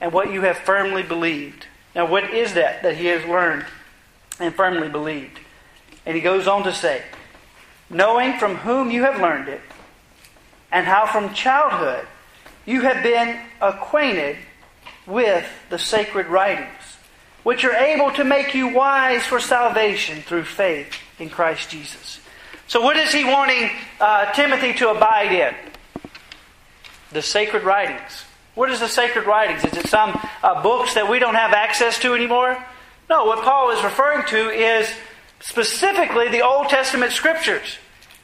and 0.00 0.12
what 0.12 0.32
you 0.32 0.40
have 0.40 0.56
firmly 0.58 1.04
believed. 1.04 1.68
Now, 1.94 2.06
what 2.06 2.34
is 2.34 2.54
that 2.54 2.82
that 2.82 2.96
he 2.96 3.06
has 3.06 3.24
learned 3.26 3.64
and 4.40 4.52
firmly 4.52 4.88
believed? 4.88 5.38
And 6.04 6.16
he 6.16 6.20
goes 6.20 6.48
on 6.48 6.64
to 6.64 6.72
say, 6.72 7.02
knowing 7.90 8.40
from 8.40 8.56
whom 8.56 8.90
you 8.90 9.04
have 9.04 9.20
learned 9.20 9.48
it, 9.48 9.60
and 10.72 10.84
how 10.84 11.06
from 11.06 11.32
childhood 11.32 12.08
you 12.66 12.80
have 12.80 13.04
been 13.04 13.38
acquainted 13.62 14.36
with 15.06 15.46
the 15.70 15.78
sacred 15.78 16.26
writings, 16.26 16.96
which 17.44 17.64
are 17.64 17.76
able 17.76 18.10
to 18.10 18.24
make 18.24 18.52
you 18.52 18.66
wise 18.74 19.22
for 19.22 19.38
salvation 19.38 20.22
through 20.22 20.42
faith 20.42 20.92
in 21.20 21.30
Christ 21.30 21.70
Jesus. 21.70 22.18
So, 22.66 22.80
what 22.80 22.96
is 22.96 23.12
he 23.12 23.24
wanting 23.24 23.70
uh, 24.00 24.32
Timothy 24.32 24.72
to 24.74 24.90
abide 24.90 25.32
in? 25.32 25.54
The 27.12 27.22
sacred 27.22 27.62
writings. 27.62 28.24
What 28.54 28.70
is 28.70 28.80
the 28.80 28.88
sacred 28.88 29.26
writings? 29.26 29.64
Is 29.64 29.76
it 29.76 29.86
some 29.88 30.18
uh, 30.42 30.62
books 30.62 30.94
that 30.94 31.08
we 31.08 31.18
don't 31.18 31.34
have 31.34 31.52
access 31.52 31.98
to 32.00 32.14
anymore? 32.14 32.56
No, 33.10 33.26
what 33.26 33.42
Paul 33.44 33.70
is 33.70 33.82
referring 33.82 34.26
to 34.28 34.50
is 34.50 34.90
specifically 35.40 36.28
the 36.28 36.42
Old 36.42 36.68
Testament 36.68 37.12
scriptures. 37.12 37.78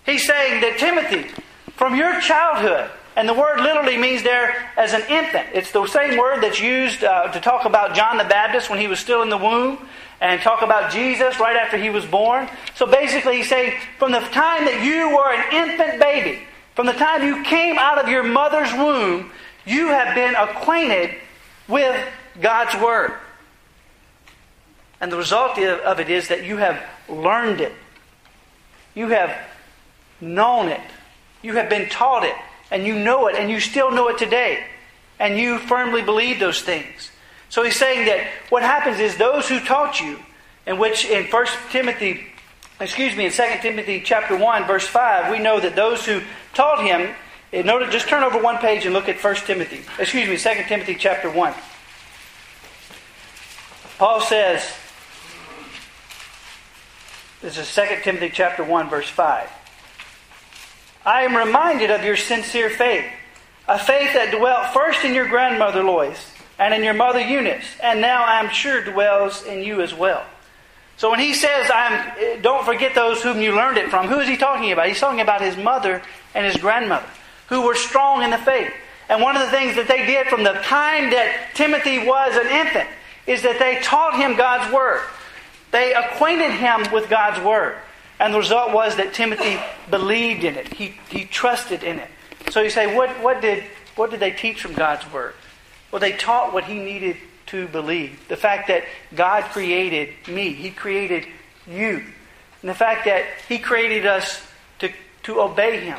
He's 0.06 0.26
saying 0.26 0.62
that 0.62 0.78
Timothy, 0.78 1.28
from 1.76 1.94
your 1.94 2.18
childhood, 2.20 2.90
and 3.16 3.28
the 3.28 3.34
word 3.34 3.60
literally 3.60 3.98
means 3.98 4.22
there 4.22 4.54
as 4.76 4.94
an 4.94 5.02
infant. 5.10 5.48
It's 5.52 5.72
the 5.72 5.86
same 5.86 6.16
word 6.16 6.42
that's 6.42 6.60
used 6.60 7.04
uh, 7.04 7.30
to 7.32 7.40
talk 7.40 7.66
about 7.66 7.94
John 7.94 8.16
the 8.16 8.24
Baptist 8.24 8.70
when 8.70 8.78
he 8.78 8.86
was 8.86 8.98
still 8.98 9.20
in 9.22 9.28
the 9.28 9.36
womb 9.36 9.78
and 10.20 10.40
talk 10.42 10.62
about 10.62 10.92
Jesus 10.92 11.40
right 11.40 11.56
after 11.56 11.76
he 11.76 11.90
was 11.90 12.04
born. 12.04 12.48
So 12.74 12.86
basically, 12.86 13.38
he's 13.38 13.48
saying 13.48 13.78
from 13.98 14.12
the 14.12 14.20
time 14.20 14.66
that 14.66 14.84
you 14.84 15.16
were 15.16 15.32
an 15.32 15.68
infant 15.70 16.00
baby, 16.00 16.42
from 16.74 16.86
the 16.86 16.92
time 16.92 17.24
you 17.24 17.42
came 17.42 17.78
out 17.78 17.98
of 17.98 18.08
your 18.08 18.22
mother's 18.22 18.72
womb, 18.72 19.30
you 19.64 19.88
have 19.88 20.14
been 20.14 20.34
acquainted 20.34 21.14
with 21.68 21.96
God's 22.40 22.80
Word. 22.82 23.12
And 25.00 25.10
the 25.10 25.16
result 25.16 25.58
of 25.58 26.00
it 26.00 26.10
is 26.10 26.28
that 26.28 26.44
you 26.44 26.58
have 26.58 26.82
learned 27.08 27.60
it. 27.60 27.72
You 28.94 29.08
have 29.08 29.34
known 30.20 30.68
it. 30.68 30.80
You 31.42 31.54
have 31.54 31.70
been 31.70 31.88
taught 31.88 32.24
it. 32.24 32.34
And 32.70 32.86
you 32.86 32.98
know 32.98 33.26
it. 33.28 33.36
And 33.36 33.50
you 33.50 33.60
still 33.60 33.90
know 33.90 34.08
it 34.08 34.18
today. 34.18 34.64
And 35.18 35.38
you 35.38 35.58
firmly 35.58 36.02
believe 36.02 36.38
those 36.38 36.60
things. 36.60 37.10
So 37.50 37.64
he's 37.64 37.76
saying 37.76 38.06
that 38.06 38.26
what 38.48 38.62
happens 38.62 39.00
is 39.00 39.16
those 39.16 39.48
who 39.48 39.58
taught 39.60 40.00
you, 40.00 40.20
in 40.66 40.78
which 40.78 41.04
in 41.04 41.26
1 41.26 41.46
Timothy, 41.70 42.26
excuse 42.80 43.16
me, 43.16 43.26
in 43.26 43.32
2 43.32 43.42
Timothy 43.60 44.00
chapter 44.00 44.36
1, 44.36 44.66
verse 44.66 44.86
5, 44.86 45.32
we 45.32 45.40
know 45.40 45.58
that 45.58 45.74
those 45.74 46.06
who 46.06 46.22
taught 46.54 46.80
him, 46.82 47.12
note, 47.52 47.90
just 47.90 48.08
turn 48.08 48.22
over 48.22 48.38
one 48.40 48.58
page 48.58 48.84
and 48.84 48.94
look 48.94 49.08
at 49.08 49.22
1 49.22 49.34
Timothy, 49.46 49.80
excuse 49.98 50.28
me, 50.28 50.36
2 50.36 50.62
Timothy 50.68 50.94
chapter 50.94 51.28
1. 51.28 51.52
Paul 53.98 54.20
says, 54.20 54.72
this 57.42 57.58
is 57.58 57.74
2 57.74 57.82
Timothy 58.04 58.30
chapter 58.32 58.62
1, 58.62 58.88
verse 58.88 59.08
5. 59.08 59.50
I 61.04 61.22
am 61.22 61.36
reminded 61.36 61.90
of 61.90 62.04
your 62.04 62.16
sincere 62.16 62.70
faith, 62.70 63.06
a 63.66 63.78
faith 63.78 64.14
that 64.14 64.36
dwelt 64.38 64.72
first 64.72 65.04
in 65.04 65.14
your 65.14 65.26
grandmother 65.26 65.82
Lois 65.82 66.30
and 66.60 66.74
in 66.74 66.84
your 66.84 66.94
mother 66.94 67.20
Eunice, 67.20 67.64
and 67.82 68.02
now 68.02 68.22
I'm 68.22 68.50
sure 68.50 68.84
dwells 68.84 69.42
in 69.44 69.64
you 69.64 69.80
as 69.80 69.94
well. 69.94 70.24
So 70.98 71.10
when 71.10 71.18
he 71.18 71.32
says, 71.32 71.70
I'm, 71.72 72.42
don't 72.42 72.66
forget 72.66 72.94
those 72.94 73.22
whom 73.22 73.40
you 73.40 73.56
learned 73.56 73.78
it 73.78 73.88
from, 73.88 74.06
who 74.06 74.20
is 74.20 74.28
he 74.28 74.36
talking 74.36 74.70
about? 74.70 74.86
He's 74.86 75.00
talking 75.00 75.22
about 75.22 75.40
his 75.40 75.56
mother 75.56 76.02
and 76.34 76.44
his 76.44 76.58
grandmother, 76.58 77.08
who 77.48 77.62
were 77.62 77.74
strong 77.74 78.22
in 78.22 78.30
the 78.30 78.38
faith. 78.38 78.70
And 79.08 79.22
one 79.22 79.36
of 79.36 79.42
the 79.42 79.50
things 79.50 79.74
that 79.76 79.88
they 79.88 80.04
did 80.04 80.26
from 80.26 80.44
the 80.44 80.52
time 80.52 81.10
that 81.10 81.54
Timothy 81.54 82.06
was 82.06 82.36
an 82.36 82.46
infant 82.48 82.88
is 83.26 83.40
that 83.42 83.58
they 83.58 83.80
taught 83.82 84.16
him 84.16 84.36
God's 84.36 84.70
Word. 84.72 85.00
They 85.70 85.94
acquainted 85.94 86.52
him 86.52 86.92
with 86.92 87.08
God's 87.08 87.42
Word. 87.42 87.78
And 88.20 88.34
the 88.34 88.38
result 88.38 88.74
was 88.74 88.96
that 88.96 89.14
Timothy 89.14 89.58
believed 89.90 90.44
in 90.44 90.56
it. 90.56 90.74
He, 90.74 90.94
he 91.08 91.24
trusted 91.24 91.82
in 91.82 91.98
it. 91.98 92.10
So 92.50 92.60
you 92.60 92.68
say, 92.68 92.94
what, 92.94 93.08
what, 93.22 93.40
did, 93.40 93.64
what 93.96 94.10
did 94.10 94.20
they 94.20 94.32
teach 94.32 94.60
from 94.60 94.74
God's 94.74 95.10
Word? 95.10 95.34
Well, 95.90 96.00
they 96.00 96.12
taught 96.12 96.52
what 96.52 96.64
he 96.64 96.78
needed 96.78 97.16
to 97.46 97.66
believe. 97.68 98.28
The 98.28 98.36
fact 98.36 98.68
that 98.68 98.84
God 99.14 99.44
created 99.44 100.10
me, 100.28 100.52
he 100.52 100.70
created 100.70 101.26
you. 101.70 102.02
and 102.62 102.70
the 102.70 102.74
fact 102.74 103.04
that 103.06 103.24
He 103.48 103.58
created 103.58 104.06
us 104.06 104.46
to, 104.80 104.90
to 105.24 105.40
obey 105.40 105.80
Him 105.80 105.98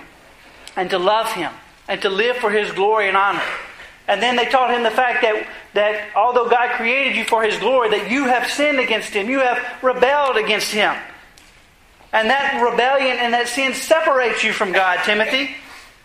and 0.75 0.89
to 0.89 0.99
love 0.99 1.31
Him 1.33 1.51
and 1.87 2.01
to 2.01 2.09
live 2.09 2.37
for 2.37 2.51
His 2.51 2.71
glory 2.71 3.07
and 3.07 3.17
honor. 3.17 3.43
And 4.07 4.21
then 4.21 4.35
they 4.35 4.45
taught 4.45 4.73
him 4.73 4.83
the 4.83 4.91
fact 4.91 5.21
that, 5.21 5.47
that 5.73 6.09
although 6.15 6.49
God 6.49 6.71
created 6.71 7.15
you 7.15 7.23
for 7.23 7.43
His 7.43 7.57
glory, 7.59 7.91
that 7.91 8.11
you 8.11 8.25
have 8.25 8.49
sinned 8.49 8.79
against 8.79 9.09
Him, 9.09 9.29
you 9.29 9.39
have 9.39 9.59
rebelled 9.81 10.37
against 10.37 10.71
Him. 10.71 10.95
And 12.11 12.29
that 12.29 12.61
rebellion 12.61 13.17
and 13.19 13.33
that 13.33 13.47
sin 13.47 13.73
separates 13.73 14.43
you 14.43 14.51
from 14.51 14.73
God, 14.73 14.99
Timothy. 15.05 15.51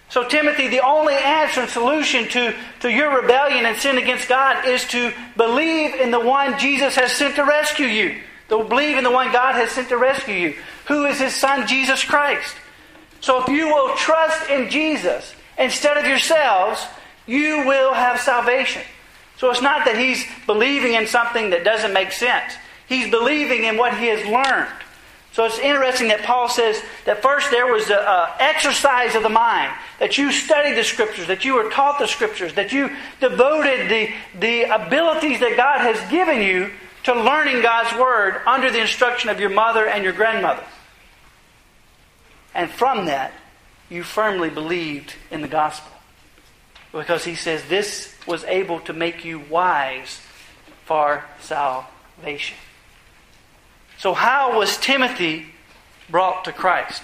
So, 0.09 0.27
Timothy, 0.29 0.69
the 0.69 0.85
only 0.85 1.15
answer 1.15 1.63
and 1.63 1.71
solution 1.71 2.29
to, 2.29 2.55
to 2.81 2.91
your 2.91 3.21
rebellion 3.21 3.67
and 3.67 3.77
sin 3.77 3.99
against 3.99 4.29
God 4.29 4.67
is 4.67 4.85
to 4.89 5.13
believe 5.37 5.95
in 5.95 6.11
the 6.11 6.21
one 6.21 6.59
Jesus 6.59 6.95
has 6.95 7.13
sent 7.13 7.35
to 7.37 7.45
rescue 7.45 7.87
you. 7.87 8.21
To 8.49 8.63
believe 8.63 8.97
in 8.97 9.05
the 9.05 9.11
one 9.11 9.33
God 9.33 9.57
has 9.57 9.73
sent 9.73 9.89
to 9.89 9.97
rescue 9.97 10.35
you, 10.35 10.55
who 10.87 11.07
is 11.07 11.19
His 11.19 11.35
Son, 11.35 11.67
Jesus 11.67 12.05
Christ. 12.05 12.55
So, 13.21 13.43
if 13.43 13.49
you 13.49 13.67
will 13.67 13.97
trust 13.97 14.49
in 14.49 14.71
Jesus 14.71 15.35
instead 15.59 15.97
of 15.97 16.07
yourselves, 16.07 16.87
you 17.27 17.65
will 17.67 17.93
have 17.93 18.21
salvation. 18.21 18.83
So, 19.39 19.51
it's 19.51 19.63
not 19.63 19.85
that 19.87 19.99
He's 19.99 20.25
believing 20.47 20.95
in 20.95 21.09
something 21.09 21.51
that 21.51 21.65
doesn't 21.65 21.93
make 21.93 22.13
sense, 22.13 22.55
He's 22.89 23.11
believing 23.11 23.65
in 23.65 23.77
what 23.77 23.99
He 23.99 24.07
has 24.07 24.25
learned. 24.25 24.86
So 25.37 25.45
it's 25.45 25.59
interesting 25.59 26.09
that 26.09 26.23
Paul 26.23 26.49
says 26.49 26.83
that 27.05 27.21
first 27.21 27.51
there 27.51 27.71
was 27.71 27.91
an 27.91 28.29
exercise 28.39 29.15
of 29.15 29.23
the 29.23 29.29
mind, 29.29 29.71
that 29.99 30.17
you 30.17 30.33
studied 30.33 30.79
the 30.79 30.83
Scriptures, 30.83 31.27
that 31.27 31.45
you 31.45 31.57
were 31.57 31.69
taught 31.69 31.99
the 31.99 32.07
Scriptures, 32.07 32.55
that 32.55 32.73
you 32.73 32.89
devoted 33.21 33.91
the, 33.91 34.15
the 34.41 34.63
abilities 34.63 35.41
that 35.41 35.55
God 35.55 35.81
has 35.81 36.11
given 36.11 36.41
you 36.41 36.71
to 37.03 37.13
learning 37.13 37.61
God's 37.61 37.95
Word 38.01 38.41
under 38.47 38.71
the 38.71 38.81
instruction 38.81 39.29
of 39.29 39.39
your 39.39 39.51
mother 39.51 39.87
and 39.87 40.03
your 40.03 40.15
grandmother. 40.15 40.65
And 42.55 42.71
from 42.71 43.05
that, 43.05 43.35
you 43.91 44.05
firmly 44.05 44.49
believed 44.49 45.17
in 45.31 45.43
the 45.43 45.49
gospel. 45.49 45.93
Because 46.93 47.27
he 47.27 47.35
says 47.35 47.63
this 47.69 48.15
was 48.27 48.43
able 48.45 48.81
to 48.81 48.95
make 48.95 49.23
you 49.23 49.41
wise 49.41 50.19
for 50.87 51.25
salvation. 51.41 52.57
So, 53.99 54.13
how 54.13 54.59
was 54.59 54.77
Timothy 54.77 55.47
brought 56.11 56.45
to 56.45 56.53
Christ? 56.53 57.03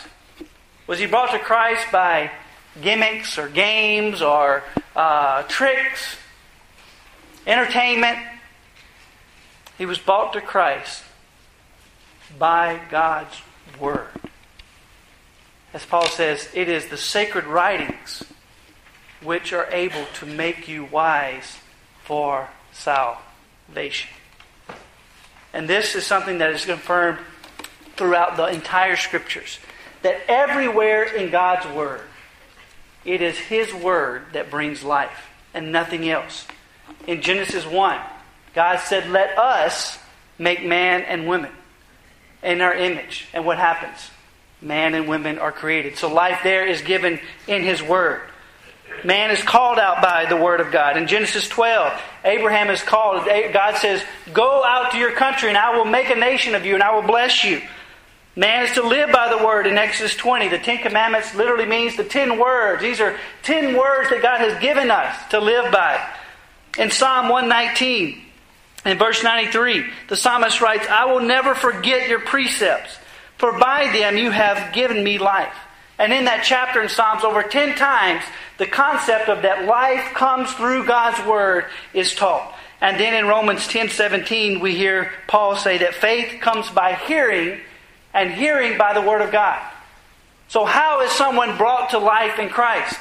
Was 0.86 0.98
he 0.98 1.06
brought 1.06 1.30
to 1.30 1.38
Christ 1.38 1.86
by 1.90 2.30
gimmicks 2.80 3.38
or 3.38 3.48
games 3.48 4.20
or 4.20 4.62
uh, 4.94 5.42
tricks, 5.44 6.16
entertainment? 7.46 8.18
He 9.78 9.86
was 9.86 9.98
brought 9.98 10.34
to 10.34 10.42
Christ 10.42 11.02
by 12.38 12.78
God's 12.90 13.40
Word. 13.80 14.08
As 15.72 15.86
Paul 15.86 16.06
says, 16.08 16.50
it 16.52 16.68
is 16.68 16.88
the 16.88 16.98
sacred 16.98 17.46
writings 17.46 18.22
which 19.22 19.54
are 19.54 19.66
able 19.70 20.04
to 20.14 20.26
make 20.26 20.68
you 20.68 20.84
wise 20.84 21.56
for 22.04 22.50
salvation. 22.72 24.10
And 25.52 25.68
this 25.68 25.94
is 25.94 26.06
something 26.06 26.38
that 26.38 26.50
is 26.50 26.64
confirmed 26.64 27.18
throughout 27.96 28.36
the 28.36 28.46
entire 28.46 28.96
scriptures. 28.96 29.58
That 30.02 30.20
everywhere 30.28 31.04
in 31.04 31.30
God's 31.30 31.66
Word, 31.74 32.00
it 33.04 33.20
is 33.20 33.38
His 33.38 33.72
Word 33.72 34.24
that 34.32 34.50
brings 34.50 34.82
life 34.82 35.28
and 35.54 35.72
nothing 35.72 36.08
else. 36.08 36.46
In 37.06 37.20
Genesis 37.20 37.66
1, 37.66 38.00
God 38.54 38.78
said, 38.78 39.10
Let 39.10 39.38
us 39.38 39.98
make 40.38 40.64
man 40.64 41.02
and 41.02 41.28
women 41.28 41.52
in 42.42 42.60
our 42.60 42.74
image. 42.74 43.28
And 43.32 43.44
what 43.44 43.58
happens? 43.58 44.10
Man 44.60 44.94
and 44.94 45.08
women 45.08 45.38
are 45.38 45.52
created. 45.52 45.96
So 45.96 46.12
life 46.12 46.40
there 46.42 46.66
is 46.66 46.82
given 46.82 47.20
in 47.46 47.62
His 47.62 47.82
Word. 47.82 48.22
Man 49.04 49.30
is 49.30 49.42
called 49.42 49.78
out 49.78 50.00
by 50.00 50.26
the 50.26 50.36
Word 50.36 50.60
of 50.60 50.70
God. 50.70 50.96
In 50.96 51.06
Genesis 51.06 51.48
12, 51.48 51.92
Abraham 52.24 52.70
is 52.70 52.82
called. 52.82 53.26
God 53.52 53.76
says, 53.76 54.02
Go 54.32 54.64
out 54.64 54.92
to 54.92 54.98
your 54.98 55.12
country, 55.12 55.48
and 55.48 55.58
I 55.58 55.76
will 55.76 55.84
make 55.84 56.10
a 56.10 56.14
nation 56.14 56.54
of 56.54 56.64
you, 56.64 56.74
and 56.74 56.82
I 56.82 56.94
will 56.94 57.06
bless 57.06 57.44
you. 57.44 57.60
Man 58.34 58.64
is 58.64 58.72
to 58.72 58.82
live 58.82 59.12
by 59.12 59.28
the 59.28 59.44
Word 59.44 59.66
in 59.66 59.76
Exodus 59.76 60.16
20. 60.16 60.48
The 60.48 60.58
Ten 60.58 60.78
Commandments 60.78 61.34
literally 61.34 61.66
means 61.66 61.96
the 61.96 62.04
ten 62.04 62.38
words. 62.38 62.80
These 62.80 63.00
are 63.00 63.18
ten 63.42 63.76
words 63.76 64.08
that 64.10 64.22
God 64.22 64.40
has 64.40 64.58
given 64.60 64.90
us 64.90 65.14
to 65.30 65.40
live 65.40 65.70
by. 65.70 66.02
In 66.78 66.90
Psalm 66.90 67.28
119, 67.28 68.22
in 68.86 68.98
verse 68.98 69.22
93, 69.22 69.84
the 70.08 70.16
psalmist 70.16 70.60
writes, 70.60 70.86
I 70.88 71.04
will 71.04 71.20
never 71.20 71.54
forget 71.54 72.08
your 72.08 72.20
precepts, 72.20 72.96
for 73.36 73.58
by 73.58 73.92
them 73.92 74.16
you 74.16 74.30
have 74.30 74.72
given 74.72 75.04
me 75.04 75.18
life. 75.18 75.54
And 75.98 76.12
in 76.12 76.24
that 76.24 76.44
chapter 76.44 76.82
in 76.82 76.88
Psalms, 76.88 77.24
over 77.24 77.42
10 77.42 77.76
times, 77.76 78.24
the 78.58 78.66
concept 78.66 79.28
of 79.28 79.42
that 79.42 79.66
life 79.66 80.14
comes 80.14 80.52
through 80.52 80.86
God's 80.86 81.24
Word 81.26 81.66
is 81.94 82.14
taught. 82.14 82.54
And 82.80 82.98
then 82.98 83.14
in 83.14 83.26
Romans 83.26 83.68
10 83.68 83.90
17, 83.90 84.58
we 84.60 84.74
hear 84.74 85.12
Paul 85.28 85.56
say 85.56 85.78
that 85.78 85.94
faith 85.94 86.40
comes 86.40 86.68
by 86.70 86.94
hearing, 86.94 87.60
and 88.12 88.32
hearing 88.32 88.76
by 88.76 88.92
the 88.92 89.00
Word 89.00 89.22
of 89.22 89.30
God. 89.30 89.62
So, 90.48 90.64
how 90.64 91.00
is 91.02 91.12
someone 91.12 91.56
brought 91.56 91.90
to 91.90 91.98
life 91.98 92.38
in 92.38 92.48
Christ? 92.48 92.98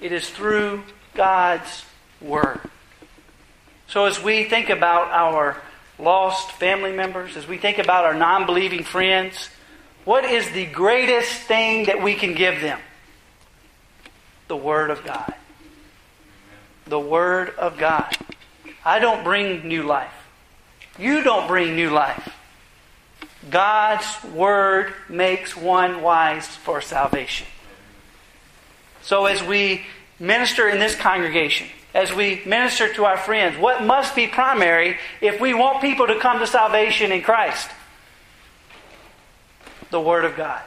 It 0.00 0.12
is 0.12 0.28
through 0.28 0.82
God's 1.14 1.84
Word. 2.20 2.60
So, 3.88 4.06
as 4.06 4.22
we 4.22 4.44
think 4.44 4.70
about 4.70 5.08
our 5.08 5.60
lost 5.98 6.50
family 6.52 6.92
members, 6.92 7.36
as 7.36 7.46
we 7.46 7.58
think 7.58 7.78
about 7.78 8.04
our 8.04 8.14
non 8.14 8.46
believing 8.46 8.82
friends, 8.82 9.50
what 10.06 10.24
is 10.24 10.48
the 10.52 10.66
greatest 10.66 11.32
thing 11.42 11.86
that 11.86 12.00
we 12.00 12.14
can 12.14 12.34
give 12.34 12.60
them? 12.60 12.78
The 14.46 14.56
Word 14.56 14.90
of 14.90 15.04
God. 15.04 15.34
The 16.86 17.00
Word 17.00 17.50
of 17.58 17.76
God. 17.76 18.16
I 18.84 19.00
don't 19.00 19.24
bring 19.24 19.66
new 19.66 19.82
life. 19.82 20.14
You 20.96 21.24
don't 21.24 21.48
bring 21.48 21.74
new 21.74 21.90
life. 21.90 22.32
God's 23.50 24.06
Word 24.32 24.94
makes 25.08 25.56
one 25.56 26.02
wise 26.02 26.46
for 26.46 26.80
salvation. 26.80 27.48
So 29.02 29.26
as 29.26 29.42
we 29.42 29.86
minister 30.20 30.68
in 30.68 30.78
this 30.78 30.94
congregation, 30.94 31.66
as 31.94 32.14
we 32.14 32.42
minister 32.46 32.92
to 32.94 33.06
our 33.06 33.16
friends, 33.16 33.58
what 33.58 33.82
must 33.82 34.14
be 34.14 34.28
primary 34.28 34.98
if 35.20 35.40
we 35.40 35.52
want 35.52 35.80
people 35.80 36.06
to 36.06 36.20
come 36.20 36.38
to 36.38 36.46
salvation 36.46 37.10
in 37.10 37.22
Christ? 37.22 37.68
The 39.96 40.00
Word 40.02 40.26
of 40.26 40.36
God. 40.36 40.60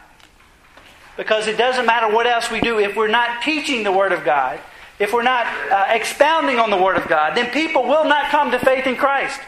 Because 1.16 1.46
it 1.46 1.56
doesn't 1.56 1.86
matter 1.86 2.12
what 2.12 2.26
else 2.26 2.50
we 2.50 2.60
do, 2.62 2.80
if 2.80 2.96
we're 2.96 3.08
not 3.08 3.44
teaching 3.44 3.84
the 3.84 3.92
Word 3.92 4.12
of 4.12 4.26
God, 4.26 4.60
if 4.98 5.14
we're 5.14 5.22
not 5.22 5.46
uh, 5.72 5.86
expounding 5.90 6.58
on 6.58 6.72
the 6.72 6.82
Word 6.82 6.98
of 6.98 7.08
God, 7.08 7.38
then 7.38 7.52
people 7.52 7.84
will 7.84 8.06
not 8.06 8.32
come 8.32 8.50
to 8.50 8.58
faith 8.58 8.88
in 8.88 8.96
Christ. 8.96 9.40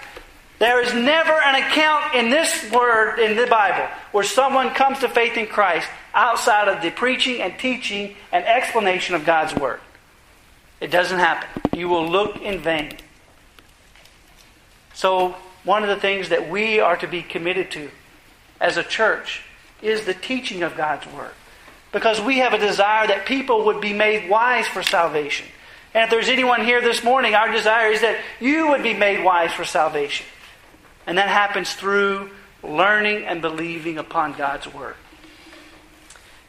There 0.59 0.83
is 0.83 0.93
never 0.93 1.31
an 1.31 1.55
account 1.55 2.13
in 2.13 2.29
this 2.29 2.71
Word, 2.71 3.17
in 3.17 3.35
the 3.35 3.47
Bible, 3.47 3.87
where 4.11 4.23
someone 4.23 4.69
comes 4.75 4.99
to 4.99 5.09
faith 5.09 5.35
in 5.35 5.47
Christ 5.47 5.89
outside 6.13 6.67
of 6.67 6.83
the 6.83 6.91
preaching 6.91 7.41
and 7.41 7.57
teaching 7.57 8.15
and 8.31 8.45
explanation 8.45 9.15
of 9.15 9.25
God's 9.25 9.55
Word. 9.55 9.79
It 10.79 10.91
doesn't 10.91 11.17
happen. 11.17 11.49
You 11.75 11.89
will 11.89 12.07
look 12.07 12.39
in 12.39 12.59
vain. 12.59 12.97
So, 14.93 15.35
one 15.63 15.81
of 15.81 15.89
the 15.89 15.95
things 15.95 16.29
that 16.29 16.51
we 16.51 16.79
are 16.79 16.97
to 16.97 17.07
be 17.07 17.23
committed 17.23 17.71
to 17.71 17.89
as 18.59 18.77
a 18.77 18.83
church 18.83 19.41
is 19.81 20.05
the 20.05 20.13
teaching 20.13 20.63
of 20.63 20.75
God's 20.75 21.07
Word. 21.07 21.31
Because 21.91 22.21
we 22.21 22.39
have 22.39 22.53
a 22.53 22.57
desire 22.57 23.07
that 23.07 23.25
people 23.25 23.65
would 23.65 23.81
be 23.81 23.93
made 23.93 24.29
wise 24.29 24.67
for 24.67 24.81
salvation. 24.81 25.47
And 25.93 26.05
if 26.05 26.09
there's 26.09 26.29
anyone 26.29 26.63
here 26.63 26.81
this 26.81 27.03
morning, 27.03 27.35
our 27.35 27.51
desire 27.51 27.91
is 27.91 28.01
that 28.01 28.17
you 28.39 28.69
would 28.69 28.83
be 28.83 28.93
made 28.93 29.23
wise 29.23 29.51
for 29.51 29.65
salvation. 29.65 30.25
And 31.05 31.17
that 31.17 31.27
happens 31.27 31.73
through 31.73 32.29
learning 32.63 33.25
and 33.25 33.41
believing 33.41 33.97
upon 33.97 34.33
God's 34.33 34.71
Word. 34.73 34.95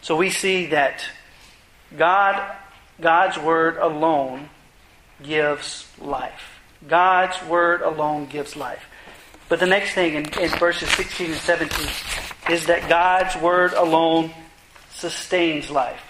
So 0.00 0.16
we 0.16 0.30
see 0.30 0.66
that 0.66 1.04
God, 1.96 2.56
God's 3.00 3.38
Word 3.38 3.76
alone 3.78 4.48
gives 5.22 5.88
life. 5.98 6.60
God's 6.86 7.40
Word 7.48 7.80
alone 7.82 8.26
gives 8.26 8.56
life. 8.56 8.84
But 9.48 9.60
the 9.60 9.66
next 9.66 9.92
thing 9.92 10.14
in, 10.14 10.24
in 10.40 10.50
verses 10.58 10.88
16 10.90 11.32
and 11.32 11.36
17 11.36 11.88
is 12.50 12.66
that 12.66 12.88
God's 12.88 13.36
word 13.36 13.72
alone 13.74 14.32
sustains 14.90 15.70
life. 15.70 16.00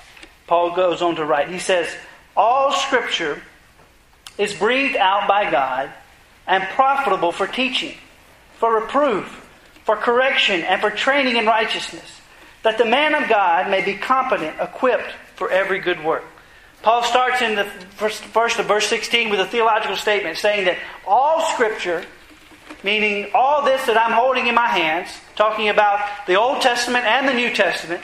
Paul 0.46 0.74
goes 0.74 1.02
on 1.02 1.16
to 1.16 1.24
write, 1.24 1.48
he 1.48 1.58
says, 1.58 1.88
All 2.36 2.72
scripture 2.72 3.42
is 4.38 4.54
breathed 4.54 4.96
out 4.96 5.28
by 5.28 5.50
God 5.50 5.90
and 6.46 6.62
profitable 6.70 7.32
for 7.32 7.46
teaching, 7.46 7.96
for 8.56 8.80
reproof, 8.80 9.26
for 9.84 9.96
correction, 9.96 10.62
and 10.62 10.80
for 10.80 10.90
training 10.90 11.36
in 11.36 11.46
righteousness, 11.46 12.20
that 12.62 12.78
the 12.78 12.84
man 12.84 13.14
of 13.14 13.28
God 13.28 13.70
may 13.70 13.84
be 13.84 13.94
competent, 13.94 14.60
equipped 14.60 15.12
for 15.34 15.50
every 15.50 15.78
good 15.78 16.02
work. 16.04 16.24
Paul 16.82 17.04
starts 17.04 17.42
in 17.42 17.54
the 17.54 17.64
first, 17.64 18.22
first 18.24 18.58
of 18.58 18.66
verse 18.66 18.86
16 18.88 19.30
with 19.30 19.38
a 19.38 19.46
theological 19.46 19.96
statement 19.96 20.36
saying 20.36 20.64
that 20.64 20.78
all 21.06 21.40
scripture 21.52 22.04
meaning 22.82 23.30
all 23.34 23.64
this 23.64 23.84
that 23.86 23.96
I'm 23.96 24.12
holding 24.12 24.46
in 24.46 24.54
my 24.54 24.68
hands, 24.68 25.08
talking 25.36 25.68
about 25.68 26.00
the 26.26 26.34
Old 26.34 26.62
Testament 26.62 27.04
and 27.04 27.28
the 27.28 27.34
New 27.34 27.54
Testament, 27.54 28.02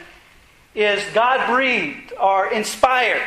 is 0.74 1.02
God 1.12 1.52
breathed 1.52 2.12
or 2.20 2.52
inspired. 2.52 3.22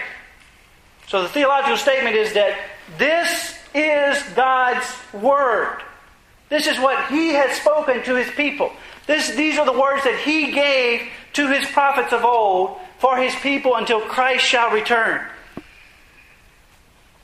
So 1.07 1.23
the 1.23 1.29
theological 1.29 1.77
statement 1.77 2.15
is 2.15 2.33
that 2.33 2.57
this 2.97 3.57
is 3.73 4.21
God's 4.33 4.85
Word. 5.13 5.81
This 6.49 6.67
is 6.67 6.77
what 6.79 7.07
He 7.07 7.29
has 7.29 7.57
spoken 7.57 8.03
to 8.03 8.15
His 8.15 8.29
people. 8.31 8.71
This, 9.07 9.31
these 9.35 9.57
are 9.57 9.65
the 9.65 9.77
words 9.77 10.03
that 10.03 10.19
He 10.23 10.51
gave 10.51 11.09
to 11.33 11.51
His 11.51 11.65
prophets 11.65 12.13
of 12.13 12.23
old 12.23 12.77
for 12.99 13.17
His 13.17 13.35
people 13.35 13.75
until 13.75 14.01
Christ 14.01 14.45
shall 14.45 14.71
return. 14.71 15.25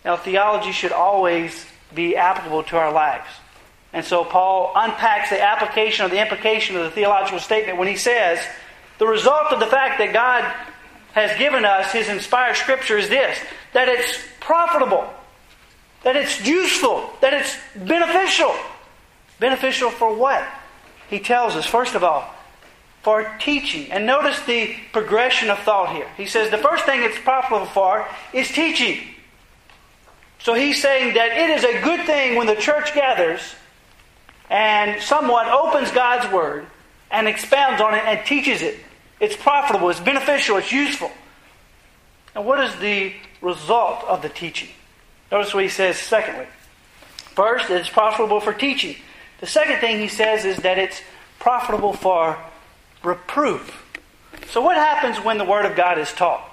Now, 0.04 0.16
theology 0.16 0.72
should 0.72 0.94
always 0.94 1.66
be 1.94 2.16
applicable 2.16 2.64
to 2.64 2.78
our 2.78 2.92
lives. 2.92 3.28
And 3.98 4.06
so 4.06 4.24
Paul 4.24 4.72
unpacks 4.76 5.32
the 5.32 5.42
application 5.42 6.06
or 6.06 6.10
the 6.10 6.22
implication 6.22 6.78
of 6.78 6.84
the 6.84 6.92
theological 6.92 7.40
statement 7.40 7.80
when 7.80 7.88
he 7.88 7.96
says, 7.96 8.40
the 9.00 9.08
result 9.08 9.52
of 9.52 9.60
the 9.60 9.66
fact 9.66 9.98
that 9.98 10.14
God 10.14 10.44
has 11.14 11.36
given 11.40 11.66
us 11.66 11.92
His 11.92 12.08
inspired 12.08 12.58
Scripture 12.58 12.96
is 13.00 13.10
this 13.10 13.40
that 13.74 13.90
it's 13.90 14.20
profitable, 14.40 15.12
that 16.04 16.16
it's 16.16 16.46
useful, 16.46 17.10
that 17.22 17.34
it's 17.34 17.58
beneficial. 17.76 18.54
Beneficial 19.40 19.90
for 19.90 20.14
what? 20.16 20.48
He 21.10 21.20
tells 21.20 21.56
us, 21.56 21.66
first 21.66 21.96
of 21.96 22.04
all, 22.04 22.32
for 23.02 23.36
teaching. 23.40 23.92
And 23.92 24.06
notice 24.06 24.40
the 24.42 24.76
progression 24.94 25.50
of 25.50 25.58
thought 25.58 25.96
here. 25.96 26.08
He 26.18 26.28
says 26.28 26.52
the 26.52 26.60
first 26.60 26.86
thing 26.86 27.02
it's 27.02 27.18
profitable 27.18 27.66
for 27.66 28.08
is 28.32 28.52
teaching. 28.52 29.00
So 30.38 30.54
he's 30.54 30.80
saying 30.80 31.16
that 31.16 31.32
it 31.32 31.50
is 31.50 31.64
a 31.64 31.82
good 31.82 32.06
thing 32.06 32.36
when 32.36 32.46
the 32.46 32.56
church 32.56 32.94
gathers 32.94 33.42
and 34.50 35.02
someone 35.02 35.48
opens 35.48 35.92
God's 35.92 36.32
Word 36.32 36.66
and 37.12 37.28
expounds 37.28 37.82
on 37.82 37.94
it 37.94 38.04
and 38.06 38.26
teaches 38.26 38.62
it. 38.62 38.80
It's 39.20 39.36
profitable, 39.36 39.90
it's 39.90 40.00
beneficial, 40.00 40.58
it's 40.58 40.72
useful. 40.72 41.12
And 42.36 42.46
what 42.46 42.64
is 42.64 42.76
the 42.78 43.14
result 43.42 44.04
of 44.04 44.22
the 44.22 44.30
teaching? 44.30 44.70
Notice 45.32 45.54
what 45.54 45.64
he 45.64 45.70
says 45.70 45.98
secondly. 45.98 46.48
First, 47.36 47.70
it's 47.70 47.90
profitable 47.90 48.40
for 48.40 48.54
teaching. 48.54 48.96
The 49.40 49.48
second 49.48 49.80
thing 49.80 50.00
he 50.00 50.08
says 50.08 50.46
is 50.46 50.58
that 50.58 50.78
it's 50.78 51.02
profitable 51.40 51.94
for 51.94 52.38
reproof. 53.04 53.84
So, 54.50 54.62
what 54.62 54.78
happens 54.78 55.24
when 55.24 55.38
the 55.38 55.44
Word 55.44 55.66
of 55.66 55.76
God 55.76 56.00
is 56.00 56.12
taught? 56.14 56.48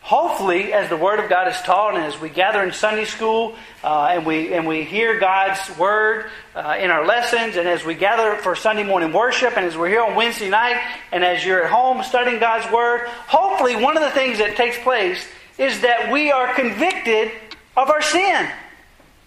Hopefully, 0.00 0.72
as 0.72 0.88
the 0.88 0.96
Word 0.96 1.20
of 1.20 1.28
God 1.28 1.48
is 1.48 1.60
taught, 1.62 1.94
and 1.94 2.04
as 2.04 2.18
we 2.18 2.30
gather 2.30 2.62
in 2.62 2.72
Sunday 2.72 3.04
school, 3.04 3.56
uh, 3.84 4.06
and 4.12 4.24
we 4.24 4.54
and 4.54 4.66
we 4.66 4.84
hear 4.84 5.18
God's 5.18 5.76
Word 5.76 6.30
uh, 6.54 6.76
in 6.78 6.90
our 6.90 7.04
lessons, 7.04 7.56
and 7.56 7.68
as 7.68 7.84
we 7.84 7.94
gather 7.94 8.40
for 8.40 8.56
Sunday 8.56 8.84
morning 8.84 9.12
worship, 9.12 9.56
and 9.56 9.66
as 9.66 9.76
we're 9.76 9.88
here 9.88 10.02
on 10.02 10.14
Wednesday 10.14 10.48
night, 10.48 10.80
and 11.12 11.22
as 11.24 11.44
you're 11.44 11.64
at 11.64 11.70
home 11.70 12.02
studying 12.02 12.38
God's 12.38 12.72
Word, 12.72 13.06
hopefully, 13.26 13.76
one 13.76 13.96
of 13.96 14.02
the 14.02 14.10
things 14.10 14.38
that 14.38 14.56
takes 14.56 14.78
place 14.78 15.26
is 15.58 15.80
that 15.80 16.10
we 16.10 16.30
are 16.30 16.54
convicted 16.54 17.32
of 17.76 17.90
our 17.90 18.00
sin. 18.00 18.48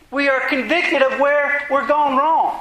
We 0.10 0.30
are 0.30 0.48
convicted 0.48 1.02
of 1.02 1.20
where 1.20 1.68
we're 1.70 1.88
going 1.88 2.18
wrong. 2.18 2.60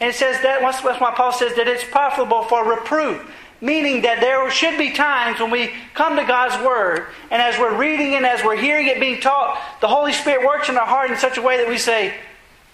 And 0.00 0.10
it 0.10 0.14
says 0.14 0.40
that, 0.42 0.60
that's 0.60 1.00
why 1.00 1.14
Paul 1.14 1.32
says 1.32 1.54
that 1.56 1.68
it's 1.68 1.84
profitable 1.84 2.42
for 2.44 2.64
reproof. 2.64 3.30
Meaning 3.60 4.02
that 4.02 4.20
there 4.20 4.50
should 4.50 4.76
be 4.76 4.92
times 4.92 5.40
when 5.40 5.50
we 5.50 5.72
come 5.94 6.16
to 6.16 6.24
God's 6.24 6.62
Word, 6.64 7.06
and 7.30 7.40
as 7.40 7.58
we're 7.58 7.76
reading 7.76 8.12
it, 8.12 8.22
as 8.22 8.44
we're 8.44 8.56
hearing 8.56 8.86
it 8.86 9.00
being 9.00 9.20
taught, 9.20 9.58
the 9.80 9.88
Holy 9.88 10.12
Spirit 10.12 10.46
works 10.46 10.68
in 10.68 10.76
our 10.76 10.86
heart 10.86 11.10
in 11.10 11.16
such 11.16 11.38
a 11.38 11.42
way 11.42 11.56
that 11.56 11.68
we 11.68 11.78
say, 11.78 12.14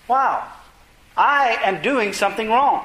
Wow, 0.08 0.46
I 1.16 1.58
am 1.62 1.82
doing 1.82 2.12
something 2.12 2.48
wrong. 2.48 2.84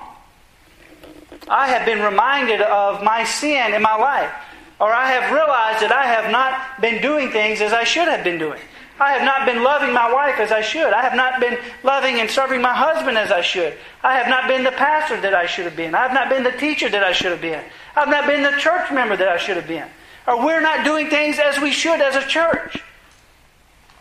I 1.47 1.69
have 1.69 1.85
been 1.85 2.01
reminded 2.01 2.61
of 2.61 3.03
my 3.03 3.23
sin 3.23 3.73
in 3.73 3.81
my 3.81 3.95
life. 3.95 4.31
Or 4.79 4.93
I 4.93 5.11
have 5.11 5.31
realized 5.31 5.81
that 5.81 5.91
I 5.91 6.05
have 6.05 6.31
not 6.31 6.81
been 6.81 7.01
doing 7.01 7.31
things 7.31 7.61
as 7.61 7.73
I 7.73 7.83
should 7.83 8.07
have 8.07 8.23
been 8.23 8.37
doing. 8.37 8.59
I 8.99 9.13
have 9.13 9.23
not 9.23 9.45
been 9.45 9.63
loving 9.63 9.93
my 9.93 10.11
wife 10.11 10.39
as 10.39 10.51
I 10.51 10.61
should. 10.61 10.91
I 10.91 11.01
have 11.03 11.15
not 11.15 11.39
been 11.39 11.57
loving 11.83 12.19
and 12.19 12.29
serving 12.29 12.61
my 12.61 12.73
husband 12.73 13.17
as 13.17 13.31
I 13.31 13.41
should. 13.41 13.73
I 14.03 14.17
have 14.17 14.27
not 14.27 14.47
been 14.47 14.63
the 14.63 14.71
pastor 14.71 15.19
that 15.21 15.33
I 15.33 15.45
should 15.45 15.65
have 15.65 15.75
been. 15.75 15.93
I 15.93 16.01
have 16.01 16.13
not 16.13 16.29
been 16.29 16.43
the 16.43 16.51
teacher 16.51 16.89
that 16.89 17.03
I 17.03 17.11
should 17.11 17.31
have 17.31 17.41
been. 17.41 17.63
I 17.97 18.01
have 18.01 18.09
not 18.09 18.27
been 18.27 18.43
the 18.43 18.59
church 18.59 18.91
member 18.91 19.17
that 19.17 19.27
I 19.27 19.37
should 19.37 19.55
have 19.57 19.67
been. 19.67 19.87
Or 20.27 20.45
we're 20.45 20.61
not 20.61 20.85
doing 20.85 21.09
things 21.09 21.39
as 21.39 21.59
we 21.59 21.71
should 21.71 21.99
as 21.99 22.15
a 22.15 22.27
church. 22.27 22.83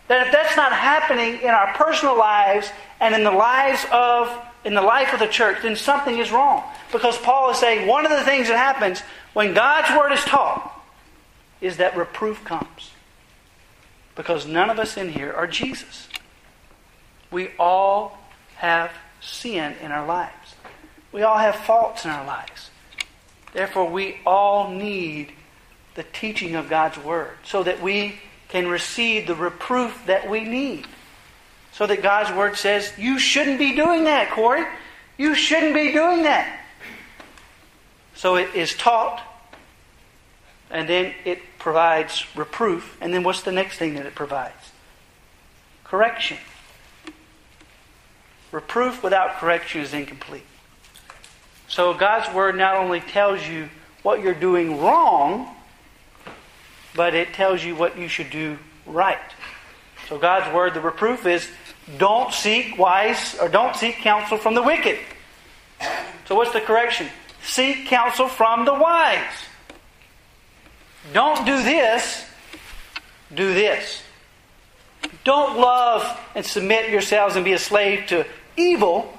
That 0.07 0.27
if 0.27 0.31
that's 0.31 0.55
not 0.55 0.71
happening 0.71 1.41
in 1.41 1.49
our 1.49 1.73
personal 1.73 2.15
lives 2.15 2.69
and 2.99 3.15
in 3.15 3.23
the 3.23 3.31
lives 3.31 3.83
of 3.91 4.31
in 4.63 4.75
the 4.75 4.81
life 4.81 5.13
of 5.13 5.19
the 5.19 5.27
church, 5.27 5.57
then 5.63 5.75
something 5.75 6.19
is 6.19 6.31
wrong. 6.31 6.63
Because 6.91 7.17
Paul 7.17 7.49
is 7.49 7.57
saying 7.57 7.87
one 7.87 8.05
of 8.05 8.11
the 8.11 8.23
things 8.23 8.49
that 8.49 8.57
happens 8.57 9.01
when 9.33 9.55
God's 9.55 9.89
word 9.97 10.11
is 10.11 10.23
taught 10.25 10.79
is 11.59 11.77
that 11.77 11.97
reproof 11.97 12.43
comes 12.43 12.91
because 14.15 14.45
none 14.45 14.69
of 14.69 14.77
us 14.77 14.95
in 14.95 15.09
here 15.09 15.33
are 15.33 15.47
Jesus. 15.47 16.07
We 17.31 17.49
all 17.57 18.19
have 18.57 18.91
sin 19.21 19.73
in 19.81 19.91
our 19.91 20.05
lives. 20.05 20.55
We 21.11 21.23
all 21.23 21.37
have 21.37 21.55
faults 21.55 22.05
in 22.05 22.11
our 22.11 22.25
lives. 22.25 22.66
Therefore, 23.53 23.89
we 23.89 24.17
all 24.25 24.69
need 24.69 25.31
the 25.95 26.03
teaching 26.03 26.55
of 26.55 26.69
God's 26.69 26.97
Word 26.97 27.31
so 27.43 27.63
that 27.63 27.81
we 27.81 28.19
can 28.49 28.67
receive 28.67 29.27
the 29.27 29.35
reproof 29.35 30.05
that 30.05 30.29
we 30.29 30.41
need. 30.41 30.85
So 31.73 31.85
that 31.85 32.01
God's 32.01 32.31
Word 32.31 32.55
says, 32.55 32.91
You 32.97 33.19
shouldn't 33.19 33.59
be 33.59 33.75
doing 33.75 34.05
that, 34.05 34.31
Corey. 34.31 34.65
You 35.17 35.35
shouldn't 35.35 35.73
be 35.73 35.91
doing 35.91 36.23
that. 36.23 36.61
So 38.15 38.35
it 38.35 38.55
is 38.55 38.75
taught, 38.75 39.21
and 40.71 40.87
then 40.87 41.13
it 41.23 41.39
provides 41.59 42.25
reproof. 42.35 42.97
And 43.01 43.13
then 43.13 43.23
what's 43.23 43.41
the 43.41 43.51
next 43.51 43.77
thing 43.77 43.95
that 43.95 44.05
it 44.05 44.15
provides? 44.15 44.71
Correction. 45.83 46.37
Reproof 48.51 49.03
without 49.03 49.37
correction 49.37 49.81
is 49.81 49.93
incomplete. 49.93 50.45
So 51.67 51.93
God's 51.93 52.33
Word 52.33 52.57
not 52.57 52.75
only 52.75 53.01
tells 53.01 53.45
you 53.47 53.69
what 54.03 54.21
you're 54.21 54.33
doing 54.33 54.79
wrong, 54.81 55.53
but 56.95 57.13
it 57.13 57.33
tells 57.33 57.63
you 57.63 57.75
what 57.75 57.97
you 57.97 58.07
should 58.07 58.29
do 58.29 58.57
right. 58.85 59.17
So 60.07 60.17
God's 60.17 60.53
Word, 60.53 60.73
the 60.73 60.81
reproof 60.81 61.25
is 61.25 61.49
don't 61.97 62.33
seek 62.33 62.77
wise 62.77 63.35
or 63.39 63.49
don't 63.49 63.75
seek 63.75 63.97
counsel 63.97 64.37
from 64.37 64.55
the 64.55 64.63
wicked. 64.63 64.99
So 66.25 66.35
what's 66.35 66.51
the 66.51 66.61
correction? 66.61 67.07
Seek 67.43 67.87
counsel 67.87 68.27
from 68.27 68.65
the 68.65 68.73
wise. 68.73 69.45
Don't 71.13 71.45
do 71.45 71.63
this, 71.63 72.25
do 73.33 73.53
this. 73.53 74.01
Don't 75.23 75.57
love 75.57 76.19
and 76.35 76.45
submit 76.45 76.89
yourselves 76.89 77.35
and 77.35 77.45
be 77.45 77.53
a 77.53 77.59
slave 77.59 78.07
to 78.07 78.25
evil. 78.57 79.16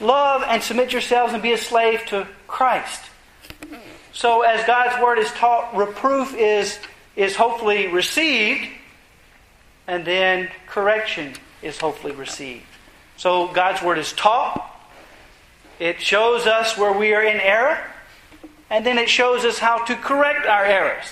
Love 0.00 0.42
and 0.46 0.62
submit 0.62 0.92
yourselves 0.92 1.32
and 1.32 1.42
be 1.42 1.52
a 1.52 1.58
slave 1.58 2.04
to 2.06 2.26
Christ. 2.46 3.02
So, 4.12 4.42
as 4.42 4.64
God's 4.66 5.02
word 5.02 5.18
is 5.18 5.30
taught, 5.32 5.76
reproof 5.76 6.34
is, 6.34 6.78
is 7.16 7.36
hopefully 7.36 7.88
received, 7.88 8.66
and 9.86 10.04
then 10.04 10.48
correction 10.66 11.34
is 11.62 11.78
hopefully 11.78 12.14
received. 12.14 12.64
So, 13.16 13.48
God's 13.48 13.82
word 13.82 13.98
is 13.98 14.12
taught, 14.14 14.72
it 15.78 16.00
shows 16.00 16.46
us 16.46 16.78
where 16.78 16.92
we 16.92 17.14
are 17.14 17.22
in 17.22 17.40
error, 17.40 17.78
and 18.70 18.84
then 18.84 18.98
it 18.98 19.08
shows 19.08 19.44
us 19.44 19.58
how 19.58 19.84
to 19.84 19.94
correct 19.96 20.46
our 20.46 20.64
errors. 20.64 21.06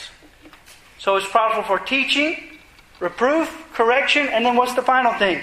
So 0.98 1.16
it's 1.16 1.28
profitable 1.28 1.64
for 1.64 1.78
teaching, 1.78 2.42
reproof, 2.98 3.68
correction, 3.74 4.26
and 4.28 4.44
then 4.44 4.56
what's 4.56 4.74
the 4.74 4.82
final 4.82 5.12
thing? 5.14 5.42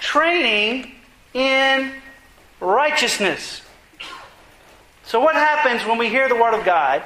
Training 0.00 0.92
in 1.34 1.92
righteousness. 2.60 3.62
So, 5.04 5.20
what 5.20 5.34
happens 5.34 5.86
when 5.86 5.98
we 5.98 6.08
hear 6.08 6.28
the 6.28 6.36
Word 6.36 6.54
of 6.54 6.64
God 6.64 7.02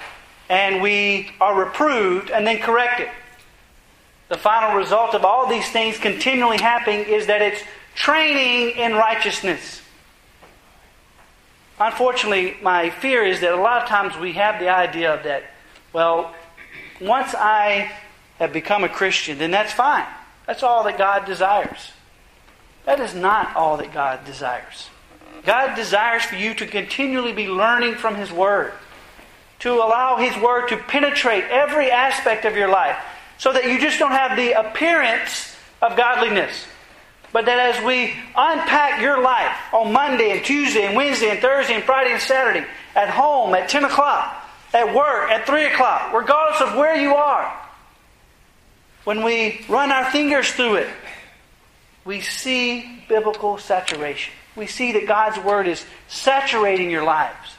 and 0.48 0.82
we 0.82 1.30
are 1.40 1.58
reproved 1.58 2.30
and 2.30 2.46
then 2.46 2.58
corrected? 2.58 3.08
The 4.28 4.36
final 4.36 4.76
result 4.76 5.14
of 5.14 5.24
all 5.24 5.48
these 5.48 5.68
things 5.70 5.98
continually 5.98 6.58
happening 6.58 7.06
is 7.06 7.26
that 7.26 7.40
it's 7.40 7.62
training 7.94 8.76
in 8.76 8.92
righteousness. 8.94 9.80
Unfortunately, 11.78 12.56
my 12.62 12.90
fear 12.90 13.24
is 13.24 13.40
that 13.40 13.52
a 13.52 13.60
lot 13.60 13.82
of 13.82 13.88
times 13.88 14.16
we 14.16 14.32
have 14.32 14.60
the 14.60 14.68
idea 14.68 15.20
that, 15.24 15.44
well, 15.92 16.34
once 17.00 17.34
I 17.34 17.90
have 18.38 18.52
become 18.52 18.84
a 18.84 18.88
Christian, 18.88 19.38
then 19.38 19.50
that's 19.50 19.72
fine. 19.72 20.06
That's 20.46 20.62
all 20.62 20.84
that 20.84 20.98
God 20.98 21.24
desires. 21.24 21.92
That 22.84 23.00
is 23.00 23.14
not 23.14 23.56
all 23.56 23.76
that 23.78 23.92
God 23.92 24.24
desires. 24.24 24.88
God 25.44 25.74
desires 25.74 26.22
for 26.22 26.36
you 26.36 26.54
to 26.54 26.66
continually 26.66 27.32
be 27.32 27.48
learning 27.48 27.96
from 27.96 28.14
His 28.14 28.32
Word, 28.32 28.72
to 29.60 29.72
allow 29.74 30.16
His 30.16 30.36
Word 30.42 30.68
to 30.68 30.76
penetrate 30.76 31.44
every 31.44 31.90
aspect 31.90 32.44
of 32.44 32.56
your 32.56 32.68
life, 32.68 32.96
so 33.38 33.52
that 33.52 33.64
you 33.64 33.80
just 33.80 33.98
don't 33.98 34.12
have 34.12 34.36
the 34.36 34.52
appearance 34.52 35.54
of 35.82 35.96
godliness, 35.96 36.66
but 37.32 37.46
that 37.46 37.74
as 37.74 37.84
we 37.84 38.14
unpack 38.36 39.00
your 39.02 39.20
life 39.20 39.56
on 39.72 39.92
Monday 39.92 40.30
and 40.30 40.44
Tuesday 40.44 40.86
and 40.86 40.96
Wednesday 40.96 41.30
and 41.30 41.40
Thursday 41.40 41.74
and 41.74 41.84
Friday 41.84 42.12
and 42.12 42.22
Saturday, 42.22 42.64
at 42.94 43.10
home 43.10 43.54
at 43.54 43.68
10 43.68 43.84
o'clock, 43.84 44.48
at 44.72 44.94
work 44.94 45.30
at 45.30 45.46
3 45.46 45.66
o'clock, 45.66 46.12
regardless 46.12 46.60
of 46.60 46.76
where 46.76 46.96
you 46.96 47.14
are, 47.14 47.52
when 49.04 49.22
we 49.22 49.64
run 49.68 49.92
our 49.92 50.10
fingers 50.10 50.50
through 50.52 50.76
it, 50.76 50.88
we 52.04 52.20
see 52.20 53.02
biblical 53.08 53.58
saturation. 53.58 54.32
We 54.56 54.66
see 54.66 54.92
that 54.92 55.06
God's 55.06 55.38
Word 55.38 55.66
is 55.66 55.84
saturating 56.08 56.90
your 56.90 57.04
lives 57.04 57.56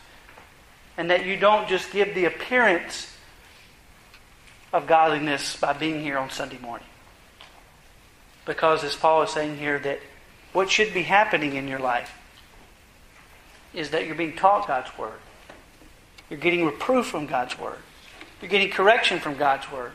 and 0.97 1.09
that 1.11 1.25
you 1.25 1.37
don't 1.37 1.67
just 1.67 1.91
give 1.91 2.15
the 2.15 2.25
appearance 2.25 3.11
of 4.71 4.87
godliness 4.87 5.55
by 5.57 5.73
being 5.73 6.01
here 6.01 6.17
on 6.17 6.29
Sunday 6.29 6.57
morning. 6.59 6.87
Because, 8.45 8.83
as 8.83 8.95
Paul 8.95 9.23
is 9.23 9.31
saying 9.31 9.57
here, 9.57 9.79
that 9.79 9.99
what 10.53 10.69
should 10.69 10.93
be 10.93 11.03
happening 11.03 11.55
in 11.55 11.67
your 11.67 11.79
life 11.79 12.13
is 13.73 13.89
that 13.89 14.05
you're 14.05 14.15
being 14.15 14.35
taught 14.35 14.67
God's 14.67 14.95
Word. 14.97 15.19
You're 16.29 16.39
getting 16.39 16.65
reproof 16.65 17.07
from 17.07 17.25
God's 17.25 17.57
Word. 17.59 17.77
You're 18.41 18.49
getting 18.49 18.69
correction 18.69 19.19
from 19.19 19.35
God's 19.35 19.69
Word. 19.71 19.91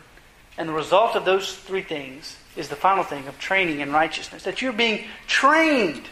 And 0.58 0.68
the 0.68 0.72
result 0.72 1.16
of 1.16 1.24
those 1.24 1.54
three 1.54 1.82
things 1.82 2.36
is 2.56 2.68
the 2.68 2.76
final 2.76 3.04
thing 3.04 3.26
of 3.26 3.38
training 3.38 3.80
in 3.80 3.92
righteousness. 3.92 4.42
That 4.42 4.60
you're 4.60 4.72
being 4.72 5.04
trained. 5.26 6.02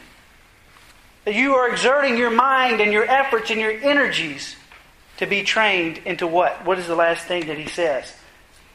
That 1.28 1.34
you 1.34 1.56
are 1.56 1.68
exerting 1.68 2.16
your 2.16 2.30
mind 2.30 2.80
and 2.80 2.90
your 2.90 3.04
efforts 3.04 3.50
and 3.50 3.60
your 3.60 3.70
energies 3.70 4.56
to 5.18 5.26
be 5.26 5.42
trained 5.42 5.98
into 6.06 6.26
what? 6.26 6.64
What 6.64 6.78
is 6.78 6.86
the 6.86 6.94
last 6.94 7.26
thing 7.26 7.48
that 7.48 7.58
he 7.58 7.68
says? 7.68 8.14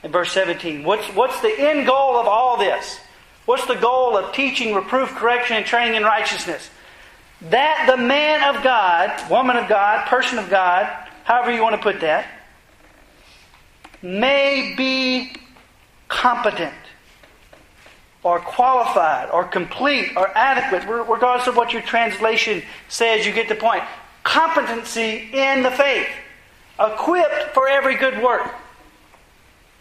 In 0.03 0.11
verse 0.11 0.31
17. 0.33 0.83
What's, 0.83 1.07
what's 1.15 1.41
the 1.41 1.51
end 1.57 1.87
goal 1.87 2.15
of 2.15 2.27
all 2.27 2.59
this? 2.59 2.99
What's 3.47 3.65
the 3.65 3.73
goal 3.73 4.15
of 4.15 4.35
teaching, 4.35 4.75
reproof, 4.75 5.09
correction, 5.15 5.57
and 5.57 5.65
training 5.65 5.95
in 5.95 6.03
righteousness? 6.03 6.69
That 7.49 7.87
the 7.89 7.97
man 7.97 8.55
of 8.55 8.63
God, 8.63 9.31
woman 9.31 9.57
of 9.57 9.67
God, 9.67 10.05
person 10.05 10.37
of 10.37 10.47
God, 10.51 10.85
however 11.23 11.51
you 11.51 11.63
want 11.63 11.75
to 11.75 11.81
put 11.81 12.01
that, 12.01 12.27
may 14.03 14.75
be 14.77 15.35
competent 16.07 16.75
or 18.23 18.39
qualified 18.39 19.29
or 19.29 19.43
complete 19.43 20.11
or 20.15 20.35
adequate, 20.35 20.87
regardless 20.87 21.47
of 21.47 21.55
what 21.55 21.73
your 21.73 21.81
translation 21.81 22.63
says, 22.87 23.25
you 23.25 23.33
get 23.33 23.49
the 23.49 23.55
point. 23.55 23.83
Competency 24.23 25.29
in 25.33 25.63
the 25.63 25.71
faith, 25.71 26.07
equipped 26.79 27.53
for 27.53 27.67
every 27.67 27.95
good 27.95 28.23
work. 28.23 28.49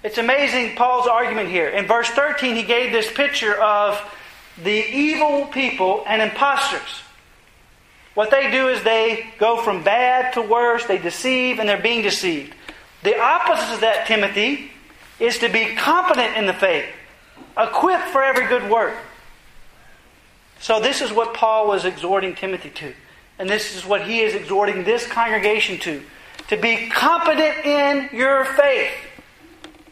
It's 0.03 0.19
amazing 0.19 0.75
Paul's 0.75 1.07
argument 1.07 1.49
here. 1.49 1.69
In 1.69 1.87
verse 1.87 2.09
13, 2.09 2.57
he 2.57 2.65
gave 2.65 2.91
this 2.91 3.11
picture 3.13 3.55
of 3.55 4.01
the 4.63 4.85
evil 4.91 5.47
people 5.47 6.03
and 6.07 6.21
imposters. 6.21 7.03
What 8.15 8.31
they 8.31 8.51
do 8.51 8.69
is 8.69 8.83
they 8.83 9.27
go 9.39 9.63
from 9.63 9.85
bad 9.85 10.35
to 10.35 10.43
worse, 10.43 10.85
they 10.87 10.99
deceive, 10.99 11.61
and 11.61 11.69
they're 11.69 11.81
being 11.81 12.03
deceived. 12.03 12.55
The 13.05 13.19
opposite 13.19 13.75
of 13.75 13.81
that, 13.81 14.07
Timothy, 14.07 14.71
is 15.19 15.39
to 15.39 15.49
be 15.49 15.75
competent 15.77 16.37
in 16.37 16.47
the 16.47 16.53
faith, 16.53 16.87
equipped 17.57 18.09
for 18.09 18.23
every 18.23 18.47
good 18.47 18.71
work. 18.71 18.95
So, 20.61 20.81
this 20.81 21.01
is 21.01 21.13
what 21.13 21.35
Paul 21.35 21.67
was 21.67 21.85
exhorting 21.85 22.35
Timothy 22.35 22.71
to. 22.71 22.95
And 23.39 23.49
this 23.49 23.75
is 23.75 23.85
what 23.85 24.07
he 24.07 24.21
is 24.21 24.35
exhorting 24.35 24.85
this 24.85 25.07
congregation 25.07 25.79
to 25.81 26.03
to 26.49 26.57
be 26.57 26.89
competent 26.89 27.65
in 27.65 28.09
your 28.13 28.45
faith. 28.45 28.93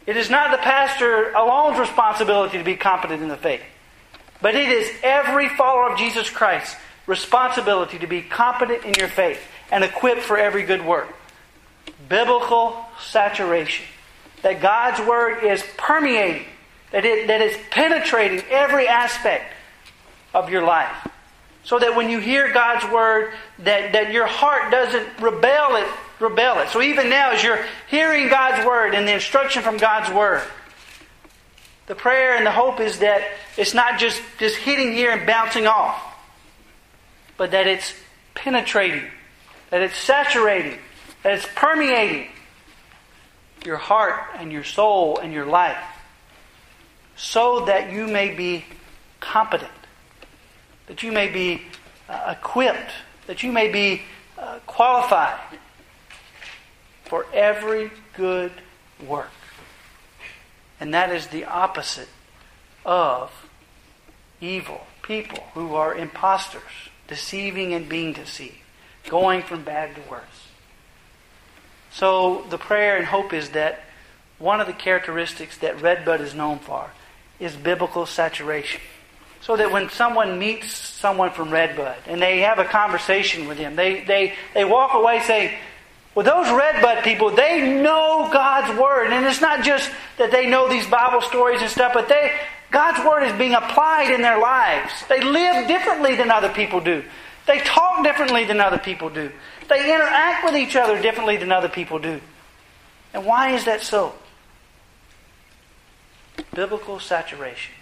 It 0.07 0.17
is 0.17 0.29
not 0.29 0.51
the 0.51 0.59
pastor 0.59 1.31
alone's 1.31 1.79
responsibility 1.79 2.59
to 2.59 2.65
be 2.65 2.77
competent 2.77 3.23
in 3.23 3.29
the 3.29 3.37
faith, 3.37 3.63
but 4.43 4.55
it 4.55 4.69
is 4.69 4.91
every 5.03 5.49
follower 5.49 5.91
of 5.91 5.99
Jesus 5.99 6.29
Christ's 6.29 6.77
responsibility 7.07 7.99
to 7.99 8.07
be 8.07 8.23
competent 8.23 8.85
in 8.85 8.95
your 8.99 9.09
faith 9.09 9.41
and 9.71 9.85
equipped 9.85 10.23
for 10.23 10.37
every 10.37 10.65
good 10.65 10.85
work. 10.85 11.09
Biblical 12.09 12.85
saturation. 13.01 13.87
That 14.43 14.61
God's 14.61 15.01
Word 15.07 15.45
is 15.45 15.63
permeating, 15.77 16.47
that 16.93 17.05
it 17.05 17.29
that 17.29 17.41
is 17.41 17.57
penetrating 17.71 18.43
every 18.51 18.89
aspect 18.89 19.53
of 20.35 20.51
your 20.51 20.63
life. 20.63 21.09
So 21.63 21.79
that 21.79 21.95
when 21.95 22.09
you 22.09 22.21
hear 22.21 22.53
God's 22.53 22.91
Word, 22.91 23.35
that, 23.61 23.93
that 23.93 24.13
your 24.13 24.27
heart 24.27 24.71
doesn't 24.71 25.07
rebel 25.21 25.77
it, 25.77 25.87
rebel 26.19 26.59
it. 26.61 26.71
So 26.71 26.81
even 26.81 27.11
now, 27.11 27.33
as 27.33 27.43
you're 27.43 27.65
hearing 27.89 28.29
God's 28.29 28.65
Word 28.65 28.95
and 28.95 29.07
the 29.07 29.13
instruction 29.13 29.63
from 29.63 29.77
God's 29.77 30.11
Word, 30.11 30.43
the 31.87 31.95
prayer 31.95 32.37
and 32.37 32.47
the 32.47 32.51
hope 32.51 32.81
is 32.81 33.01
that 33.01 33.23
it's 33.59 33.75
not 33.75 34.01
just, 34.01 34.23
just 34.39 34.57
hitting 34.57 34.93
here 34.93 35.11
and 35.11 35.27
bouncing 35.27 35.67
off 35.67 36.11
but 37.41 37.53
that 37.53 37.67
it's 37.67 37.95
penetrating, 38.35 39.03
that 39.71 39.81
it's 39.81 39.97
saturating, 39.97 40.79
that 41.23 41.33
it's 41.33 41.49
permeating 41.55 42.27
your 43.65 43.79
heart 43.79 44.21
and 44.37 44.53
your 44.53 44.63
soul 44.63 45.17
and 45.17 45.33
your 45.33 45.47
life 45.47 45.83
so 47.21 47.67
that 47.67 47.93
you 47.93 48.07
may 48.07 48.35
be 48.35 48.65
competent, 49.21 49.71
that 50.87 51.03
you 51.03 51.13
may 51.13 51.29
be 51.29 51.61
uh, 52.09 52.35
equipped, 52.39 52.93
that 53.27 53.43
you 53.43 53.53
may 53.53 53.71
be 53.71 54.01
uh, 54.39 54.59
qualified 54.67 55.39
for 57.05 57.27
every 57.35 57.91
good 58.17 58.51
work. 59.07 59.31
And 60.81 60.95
that 60.95 61.11
is 61.11 61.27
the 61.27 61.45
opposite 61.45 62.09
of 62.87 63.31
evil 64.41 64.87
people 65.03 65.45
who 65.53 65.75
are 65.75 65.95
impostors 65.95 66.63
deceiving 67.07 67.75
and 67.75 67.87
being 67.87 68.15
deceived, 68.15 68.57
going 69.11 69.43
from 69.43 69.63
bad 69.63 69.95
to 69.95 70.01
worse. 70.11 70.49
So 71.93 72.47
the 72.49 72.57
prayer 72.57 72.97
and 72.97 73.05
hope 73.05 73.35
is 73.35 73.51
that 73.51 73.81
one 74.39 74.59
of 74.59 74.67
the 74.67 74.73
characteristics 74.73 75.59
that 75.59 75.83
Redbud 75.83 76.23
is 76.23 76.35
known 76.35 76.61
for 76.61 76.91
is 77.41 77.57
biblical 77.57 78.07
saturation. 78.07 78.81
So 79.41 79.57
that 79.57 79.73
when 79.73 79.89
someone 79.89 80.39
meets 80.39 80.77
someone 80.77 81.31
from 81.31 81.51
Redbud 81.51 81.97
and 82.07 82.21
they 82.21 82.41
have 82.41 82.59
a 82.59 82.65
conversation 82.65 83.49
with 83.49 83.57
him, 83.57 83.75
they, 83.75 84.05
they, 84.05 84.35
they 84.55 84.67
walk 84.67 84.93
away 84.95 85.21
saying, 85.21 85.57
well, 86.15 86.25
those 86.25 86.55
Redbud 86.55 87.05
people, 87.05 87.31
they 87.31 87.81
know 87.81 88.29
God's 88.33 88.79
Word. 88.79 89.13
And 89.13 89.25
it's 89.25 89.41
not 89.41 89.65
just 89.65 89.91
that 90.19 90.31
they 90.31 90.47
know 90.47 90.69
these 90.69 90.87
Bible 90.87 91.23
stories 91.23 91.63
and 91.63 91.71
stuff, 91.71 91.93
but 91.95 92.09
they, 92.09 92.33
God's 92.71 93.05
Word 93.05 93.23
is 93.23 93.33
being 93.39 93.55
applied 93.55 94.11
in 94.11 94.21
their 94.21 94.39
lives. 94.39 94.93
They 95.09 95.23
live 95.23 95.67
differently 95.67 96.17
than 96.17 96.31
other 96.31 96.51
people 96.51 96.81
do. 96.81 97.03
They 97.47 97.61
talk 97.61 98.05
differently 98.05 98.45
than 98.45 98.61
other 98.61 98.79
people 98.79 99.09
do. 99.09 99.31
They 99.69 99.95
interact 99.95 100.45
with 100.45 100.57
each 100.57 100.77
other 100.77 101.01
differently 101.01 101.37
than 101.37 101.51
other 101.51 101.69
people 101.69 101.99
do. 101.99 102.21
And 103.15 103.25
why 103.25 103.55
is 103.55 103.65
that 103.65 103.83
so? 103.83 104.15
Biblical 106.55 106.99
saturation. 106.99 107.75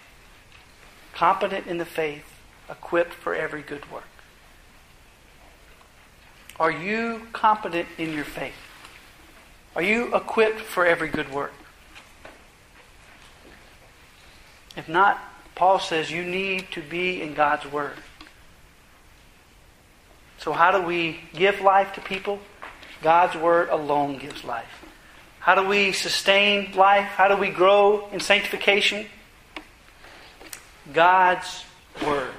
Competent 1.13 1.67
in 1.67 1.77
the 1.77 1.85
faith, 1.85 2.25
equipped 2.69 3.13
for 3.13 3.35
every 3.35 3.61
good 3.61 3.91
work. 3.91 4.07
Are 6.59 6.71
you 6.71 7.27
competent 7.31 7.87
in 7.97 8.13
your 8.13 8.25
faith? 8.25 8.53
Are 9.75 9.81
you 9.81 10.13
equipped 10.13 10.59
for 10.59 10.85
every 10.85 11.07
good 11.07 11.31
work? 11.31 11.53
If 14.75 14.89
not, 14.89 15.19
Paul 15.55 15.79
says 15.79 16.11
you 16.11 16.23
need 16.23 16.71
to 16.71 16.81
be 16.81 17.21
in 17.21 17.33
God's 17.33 17.69
Word. 17.71 17.97
So, 20.37 20.53
how 20.53 20.71
do 20.71 20.81
we 20.81 21.19
give 21.33 21.59
life 21.59 21.93
to 21.93 22.01
people? 22.01 22.39
God's 23.01 23.35
Word 23.35 23.69
alone 23.69 24.17
gives 24.17 24.43
life. 24.43 24.85
How 25.49 25.55
do 25.55 25.67
we 25.67 25.93
sustain 25.93 26.73
life? 26.73 27.05
How 27.05 27.27
do 27.27 27.35
we 27.35 27.49
grow 27.49 28.07
in 28.09 28.19
sanctification? 28.19 29.07
God's 30.93 31.65
Word 32.05 32.29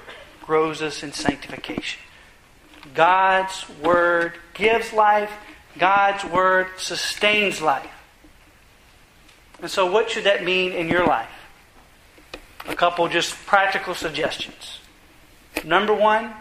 grows 0.43 0.81
us 0.81 1.03
in 1.03 1.13
sanctification. 1.13 2.01
God's 2.95 3.69
Word 3.83 4.35
gives 4.55 4.93
life. 4.93 5.33
God's 5.77 6.25
Word 6.25 6.69
sustains 6.77 7.61
life. 7.61 7.91
And 9.61 9.69
so, 9.69 9.91
what 9.91 10.09
should 10.09 10.23
that 10.23 10.45
mean 10.45 10.71
in 10.71 10.87
your 10.89 11.05
life? 11.05 11.35
a 12.69 12.77
couple 12.77 13.09
just 13.09 13.35
practical 13.45 13.97
suggestions. 13.97 14.79
Number 15.65 15.95
one, 15.95 16.33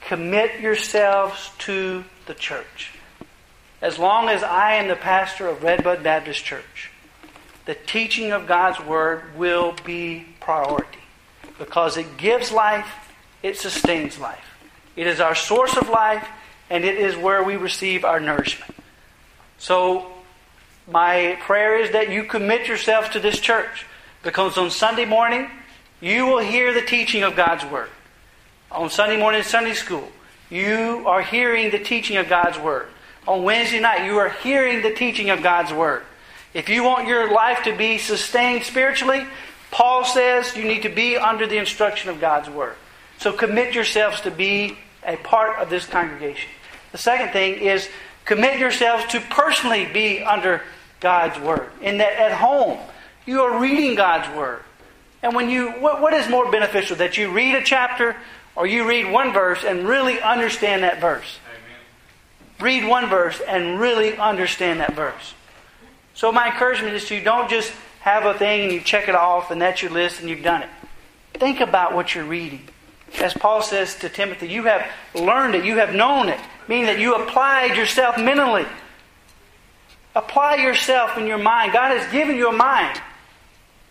commit 0.00 0.58
yourselves 0.58 1.52
to 1.58 2.04
the 2.26 2.34
church. 2.34 2.93
As 3.84 3.98
long 3.98 4.30
as 4.30 4.42
I 4.42 4.76
am 4.76 4.88
the 4.88 4.96
pastor 4.96 5.46
of 5.46 5.62
Redbud 5.62 6.02
Baptist 6.02 6.42
Church, 6.42 6.90
the 7.66 7.74
teaching 7.74 8.32
of 8.32 8.46
God's 8.46 8.80
Word 8.80 9.36
will 9.36 9.74
be 9.84 10.24
priority 10.40 11.00
because 11.58 11.98
it 11.98 12.16
gives 12.16 12.50
life, 12.50 12.88
it 13.42 13.58
sustains 13.58 14.18
life. 14.18 14.56
It 14.96 15.06
is 15.06 15.20
our 15.20 15.34
source 15.34 15.76
of 15.76 15.90
life, 15.90 16.26
and 16.70 16.82
it 16.82 16.96
is 16.96 17.14
where 17.14 17.44
we 17.44 17.56
receive 17.56 18.06
our 18.06 18.20
nourishment. 18.20 18.74
So, 19.58 20.10
my 20.90 21.36
prayer 21.42 21.78
is 21.78 21.90
that 21.90 22.08
you 22.08 22.24
commit 22.24 22.66
yourselves 22.66 23.10
to 23.10 23.20
this 23.20 23.38
church. 23.38 23.84
Because 24.22 24.56
on 24.56 24.70
Sunday 24.70 25.04
morning, 25.04 25.50
You 26.00 26.24
will 26.24 26.38
hear 26.38 26.72
the 26.72 26.80
teaching 26.80 27.22
of 27.22 27.36
God's 27.36 27.66
Word. 27.66 27.90
On 28.72 28.88
Sunday 28.88 29.18
morning 29.18 29.42
Sunday 29.42 29.74
school, 29.74 30.10
you 30.48 31.04
are 31.06 31.20
hearing 31.20 31.70
the 31.70 31.78
teaching 31.78 32.16
of 32.16 32.30
God's 32.30 32.58
Word. 32.58 32.88
On 33.26 33.42
Wednesday 33.42 33.80
night, 33.80 34.04
you 34.04 34.18
are 34.18 34.28
hearing 34.28 34.82
the 34.82 34.92
teaching 34.92 35.30
of 35.30 35.42
God's 35.42 35.72
Word. 35.72 36.02
If 36.52 36.68
you 36.68 36.84
want 36.84 37.08
your 37.08 37.32
life 37.32 37.64
to 37.64 37.76
be 37.76 37.98
sustained 37.98 38.64
spiritually, 38.64 39.26
Paul 39.70 40.04
says 40.04 40.56
you 40.56 40.64
need 40.64 40.82
to 40.82 40.88
be 40.88 41.16
under 41.16 41.46
the 41.46 41.56
instruction 41.56 42.10
of 42.10 42.20
God's 42.20 42.50
Word. 42.50 42.76
So 43.18 43.32
commit 43.32 43.74
yourselves 43.74 44.20
to 44.22 44.30
be 44.30 44.76
a 45.04 45.16
part 45.16 45.58
of 45.58 45.70
this 45.70 45.86
congregation. 45.86 46.50
The 46.92 46.98
second 46.98 47.32
thing 47.32 47.54
is 47.54 47.88
commit 48.24 48.58
yourselves 48.58 49.04
to 49.06 49.20
personally 49.20 49.86
be 49.86 50.22
under 50.22 50.62
God's 51.00 51.38
Word. 51.40 51.70
In 51.80 51.98
that 51.98 52.12
at 52.20 52.32
home, 52.32 52.78
you 53.26 53.40
are 53.42 53.58
reading 53.58 53.94
God's 53.94 54.28
Word. 54.36 54.62
And 55.22 55.34
when 55.34 55.48
you, 55.48 55.70
what, 55.72 56.02
what 56.02 56.12
is 56.12 56.28
more 56.28 56.50
beneficial? 56.50 56.96
That 56.96 57.16
you 57.16 57.30
read 57.30 57.54
a 57.54 57.62
chapter 57.62 58.16
or 58.54 58.66
you 58.66 58.86
read 58.86 59.10
one 59.10 59.32
verse 59.32 59.64
and 59.64 59.88
really 59.88 60.20
understand 60.20 60.82
that 60.82 61.00
verse? 61.00 61.38
Read 62.64 62.86
one 62.86 63.10
verse 63.10 63.42
and 63.46 63.78
really 63.78 64.16
understand 64.16 64.80
that 64.80 64.94
verse. 64.94 65.34
So 66.14 66.32
my 66.32 66.46
encouragement 66.46 66.94
is 66.94 67.04
to 67.08 67.14
you 67.14 67.20
don't 67.20 67.50
just 67.50 67.70
have 68.00 68.24
a 68.24 68.32
thing 68.38 68.62
and 68.62 68.72
you 68.72 68.80
check 68.80 69.06
it 69.06 69.14
off 69.14 69.50
and 69.50 69.60
that's 69.60 69.82
your 69.82 69.90
list 69.90 70.20
and 70.20 70.30
you've 70.30 70.42
done 70.42 70.62
it. 70.62 70.70
Think 71.34 71.60
about 71.60 71.94
what 71.94 72.14
you're 72.14 72.24
reading. 72.24 72.66
As 73.20 73.34
Paul 73.34 73.60
says 73.60 73.96
to 73.96 74.08
Timothy, 74.08 74.48
you 74.48 74.62
have 74.62 74.90
learned 75.14 75.54
it, 75.54 75.66
you 75.66 75.76
have 75.76 75.94
known 75.94 76.30
it, 76.30 76.40
meaning 76.66 76.86
that 76.86 76.98
you 76.98 77.14
applied 77.14 77.76
yourself 77.76 78.16
mentally. 78.16 78.64
Apply 80.16 80.54
yourself 80.54 81.18
in 81.18 81.26
your 81.26 81.36
mind. 81.36 81.74
God 81.74 81.94
has 81.94 82.10
given 82.10 82.36
you 82.36 82.48
a 82.48 82.52
mind 82.52 82.98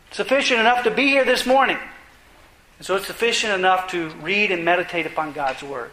sufficient 0.09 0.59
enough 0.59 0.83
to 0.86 0.89
be 0.89 1.09
here 1.09 1.25
this 1.25 1.45
morning. 1.45 1.77
And 2.79 2.88
so 2.88 2.95
it's 2.95 3.05
sufficient 3.05 3.53
enough 3.53 3.91
to 3.91 4.09
read 4.23 4.49
and 4.49 4.65
meditate 4.65 5.05
upon 5.05 5.33
God's 5.33 5.62
Word. 5.62 5.91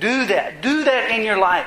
Do 0.00 0.24
that. 0.28 0.62
Do 0.62 0.84
that 0.84 1.10
in 1.10 1.26
your 1.26 1.36
life. 1.36 1.66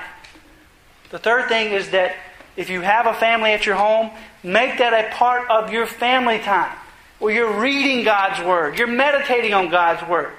The 1.16 1.20
third 1.20 1.48
thing 1.48 1.72
is 1.72 1.92
that 1.92 2.14
if 2.58 2.70
you 2.70 2.82
have 2.82 3.06
a 3.06 3.14
family 3.14 3.54
at 3.54 3.66
your 3.66 3.76
home, 3.76 4.12
make 4.44 4.80
that 4.80 4.92
a 4.92 5.16
part 5.16 5.50
of 5.50 5.72
your 5.72 5.88
family 5.88 6.40
time 6.40 6.76
where 7.20 7.34
you're 7.34 7.58
reading 7.58 8.04
God's 8.04 8.46
Word, 8.46 8.78
you're 8.78 8.88
meditating 8.88 9.54
on 9.54 9.70
God's 9.70 10.06
Word. 10.10 10.34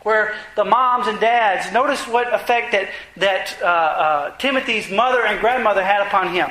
Where 0.00 0.34
the 0.56 0.64
moms 0.64 1.08
and 1.08 1.20
dads, 1.20 1.70
notice 1.74 2.08
what 2.08 2.32
effect 2.32 2.72
that, 2.72 2.88
that 3.18 3.58
uh, 3.60 3.66
uh, 3.66 4.36
Timothy's 4.38 4.90
mother 4.90 5.26
and 5.26 5.38
grandmother 5.40 5.84
had 5.84 6.06
upon 6.06 6.32
him. 6.32 6.48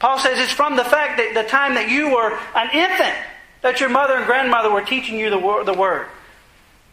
Paul 0.00 0.18
says 0.18 0.40
it's 0.40 0.50
from 0.50 0.74
the 0.74 0.82
fact 0.82 1.18
that 1.18 1.34
the 1.34 1.48
time 1.48 1.74
that 1.74 1.88
you 1.88 2.10
were 2.10 2.36
an 2.56 2.70
infant 2.72 3.16
that 3.62 3.78
your 3.78 3.90
mother 3.90 4.16
and 4.16 4.26
grandmother 4.26 4.72
were 4.72 4.82
teaching 4.82 5.16
you 5.16 5.30
the, 5.30 5.62
the 5.64 5.78
Word. 5.78 6.08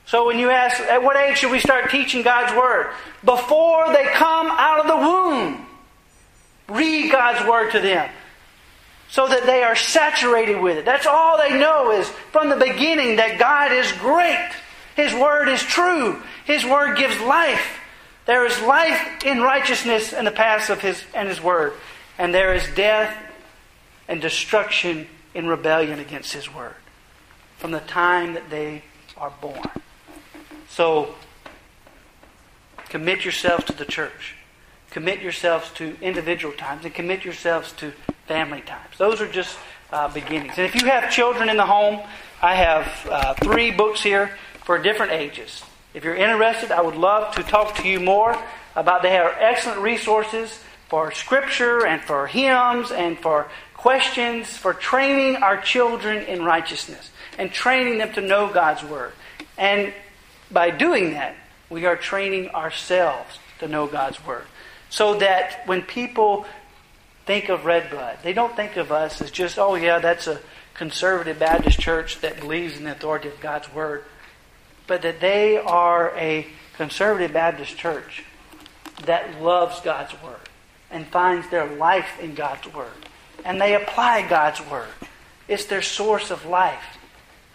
So 0.08 0.26
when 0.26 0.40
you 0.40 0.50
ask, 0.50 0.80
at 0.80 1.04
what 1.04 1.18
age 1.18 1.38
should 1.38 1.52
we 1.52 1.60
start 1.60 1.92
teaching 1.92 2.24
God's 2.24 2.54
Word? 2.56 2.94
Before 3.24 3.92
they 3.94 4.06
come 4.06 4.48
out 4.50 4.80
of 4.80 4.88
the 4.88 4.96
womb. 4.96 5.66
Read 6.70 7.12
God's 7.12 7.48
Word 7.48 7.72
to 7.72 7.80
them 7.80 8.10
so 9.10 9.28
that 9.28 9.46
they 9.46 9.64
are 9.64 9.76
saturated 9.76 10.60
with 10.60 10.78
it. 10.78 10.86
That's 10.86 11.06
all 11.06 11.38
they 11.38 11.58
know 11.58 11.92
is 11.92 12.08
from 12.32 12.50
the 12.50 12.56
beginning 12.56 13.18
that 13.18 13.40
God 13.40 13.72
is 13.72 13.92
great. 13.94 14.50
His 14.96 15.14
Word 15.14 15.50
is 15.50 15.62
true. 15.62 16.22
His 16.46 16.66
Word 16.66 16.98
gives 16.98 17.20
life. 17.22 17.80
There 18.26 18.46
is 18.46 18.60
life 18.62 19.26
in 19.26 19.42
righteousness 19.42 20.12
in 20.12 20.26
the 20.26 20.32
paths 20.32 20.70
of 20.70 20.82
His 20.82 21.04
and 21.14 21.30
His 21.30 21.42
Word. 21.42 21.74
And 22.18 22.34
there 22.34 22.54
is 22.54 22.64
death 22.76 23.16
and 24.08 24.22
destruction 24.22 25.08
in 25.34 25.48
rebellion 25.48 26.00
against 26.00 26.34
His 26.34 26.54
Word 26.54 26.76
from 27.58 27.72
the 27.72 27.80
time 27.82 28.34
that 28.34 28.50
they 28.50 28.84
are 29.18 29.34
born. 29.42 29.70
So, 30.78 31.16
commit 32.90 33.24
yourselves 33.24 33.64
to 33.66 33.74
the 33.74 33.84
church. 33.84 34.36
Commit 34.92 35.22
yourselves 35.24 35.72
to 35.78 35.98
individual 36.04 36.54
times 36.54 36.86
and 36.86 36.94
commit 36.94 37.26
yourselves 37.26 37.72
to 37.78 37.94
family 38.28 38.62
times. 38.62 38.96
Those 39.00 39.20
are 39.20 39.28
just 39.28 39.58
uh, 39.92 40.08
beginnings. 40.14 40.54
And 40.56 40.68
if 40.68 40.80
you 40.80 40.88
have 40.88 41.10
children 41.12 41.50
in 41.50 41.58
the 41.58 41.66
home, 41.66 42.02
I 42.44 42.54
have 42.54 43.08
uh, 43.10 43.34
three 43.34 43.72
books 43.72 44.04
here 44.04 44.38
for 44.66 44.78
different 44.78 45.14
ages. 45.14 45.64
If 45.96 46.04
you're 46.04 46.16
interested, 46.16 46.70
I 46.70 46.82
would 46.82 46.94
love 46.94 47.34
to 47.38 47.42
talk 47.42 47.74
to 47.78 47.88
you 47.88 48.00
more 48.00 48.40
about 48.76 49.02
they 49.02 49.14
have 49.14 49.34
excellent 49.40 49.82
resources 49.82 50.60
for 50.90 51.12
scripture 51.12 51.88
and 51.88 52.04
for 52.04 52.28
hymns 52.28 52.92
and 52.92 53.18
for 53.18 53.50
questions 53.74 54.56
for 54.56 54.76
training 54.76 55.38
our 55.38 55.60
children 55.60 56.24
in 56.26 56.44
righteousness 56.44 57.10
and 57.40 57.52
training 57.52 57.98
them 57.98 58.14
to 58.14 58.22
know 58.22 58.54
God's 58.54 58.84
Word. 58.84 59.14
And 59.58 59.92
by 60.52 60.70
doing 60.70 61.14
that, 61.14 61.36
we 61.70 61.86
are 61.86 61.96
training 61.96 62.50
ourselves 62.50 63.40
to 63.60 63.68
know 63.68 63.88
God's 63.88 64.24
Word. 64.26 64.46
So 64.90 65.16
that 65.16 65.64
when 65.66 65.82
people 65.82 66.46
think 67.26 67.50
of 67.50 67.66
Redbud, 67.66 68.20
they 68.24 68.34
don't 68.34 68.56
think 68.56 68.78
of 68.78 68.92
us 68.92 69.22
as 69.22 69.32
just, 69.32 69.60
oh, 69.60 69.76
yeah, 69.76 70.00
that's 70.00 70.28
a 70.28 70.40
conservative 70.74 71.40
Baptist 71.40 71.80
church 71.80 72.22
that 72.22 72.40
believes 72.40 72.78
in 72.78 72.86
the 72.86 72.92
authority 72.92 73.28
of 73.28 73.40
God's 73.40 73.72
Word. 73.74 74.06
But 74.86 75.02
that 75.02 75.20
they 75.20 75.58
are 75.58 76.16
a 76.16 76.48
conservative 76.78 77.34
Baptist 77.34 77.76
church 77.78 78.24
that 79.04 79.42
loves 79.42 79.82
God's 79.82 80.14
Word 80.24 80.50
and 80.90 81.06
finds 81.08 81.50
their 81.50 81.66
life 81.66 82.20
in 82.22 82.34
God's 82.34 82.74
Word 82.74 82.92
and 83.48 83.62
they 83.62 83.76
apply 83.76 84.28
God's 84.28 84.62
Word. 84.70 84.90
It's 85.48 85.66
their 85.66 85.82
source 85.82 86.32
of 86.32 86.46
life. 86.46 86.97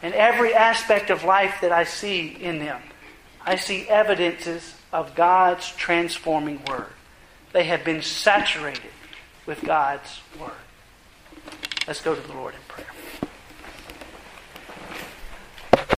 In 0.03 0.12
every 0.15 0.55
aspect 0.55 1.11
of 1.11 1.25
life 1.25 1.59
that 1.61 1.73
I 1.73 1.85
see 1.85 2.29
in 2.29 2.59
them, 2.59 2.83
I 3.45 3.57
see 3.57 3.88
evidences 3.88 4.75
of 4.93 5.15
God's 5.15 5.71
transforming 5.77 6.61
Word. 6.69 6.87
They 7.53 7.65
have 7.65 7.85
been 7.85 8.03
saturated 8.03 8.91
with 9.47 9.62
God's 9.62 10.21
Word. 10.41 10.51
Let's 11.87 12.03
go 12.03 12.15
to 12.15 12.21
the 12.21 12.35
Lord. 12.35 12.55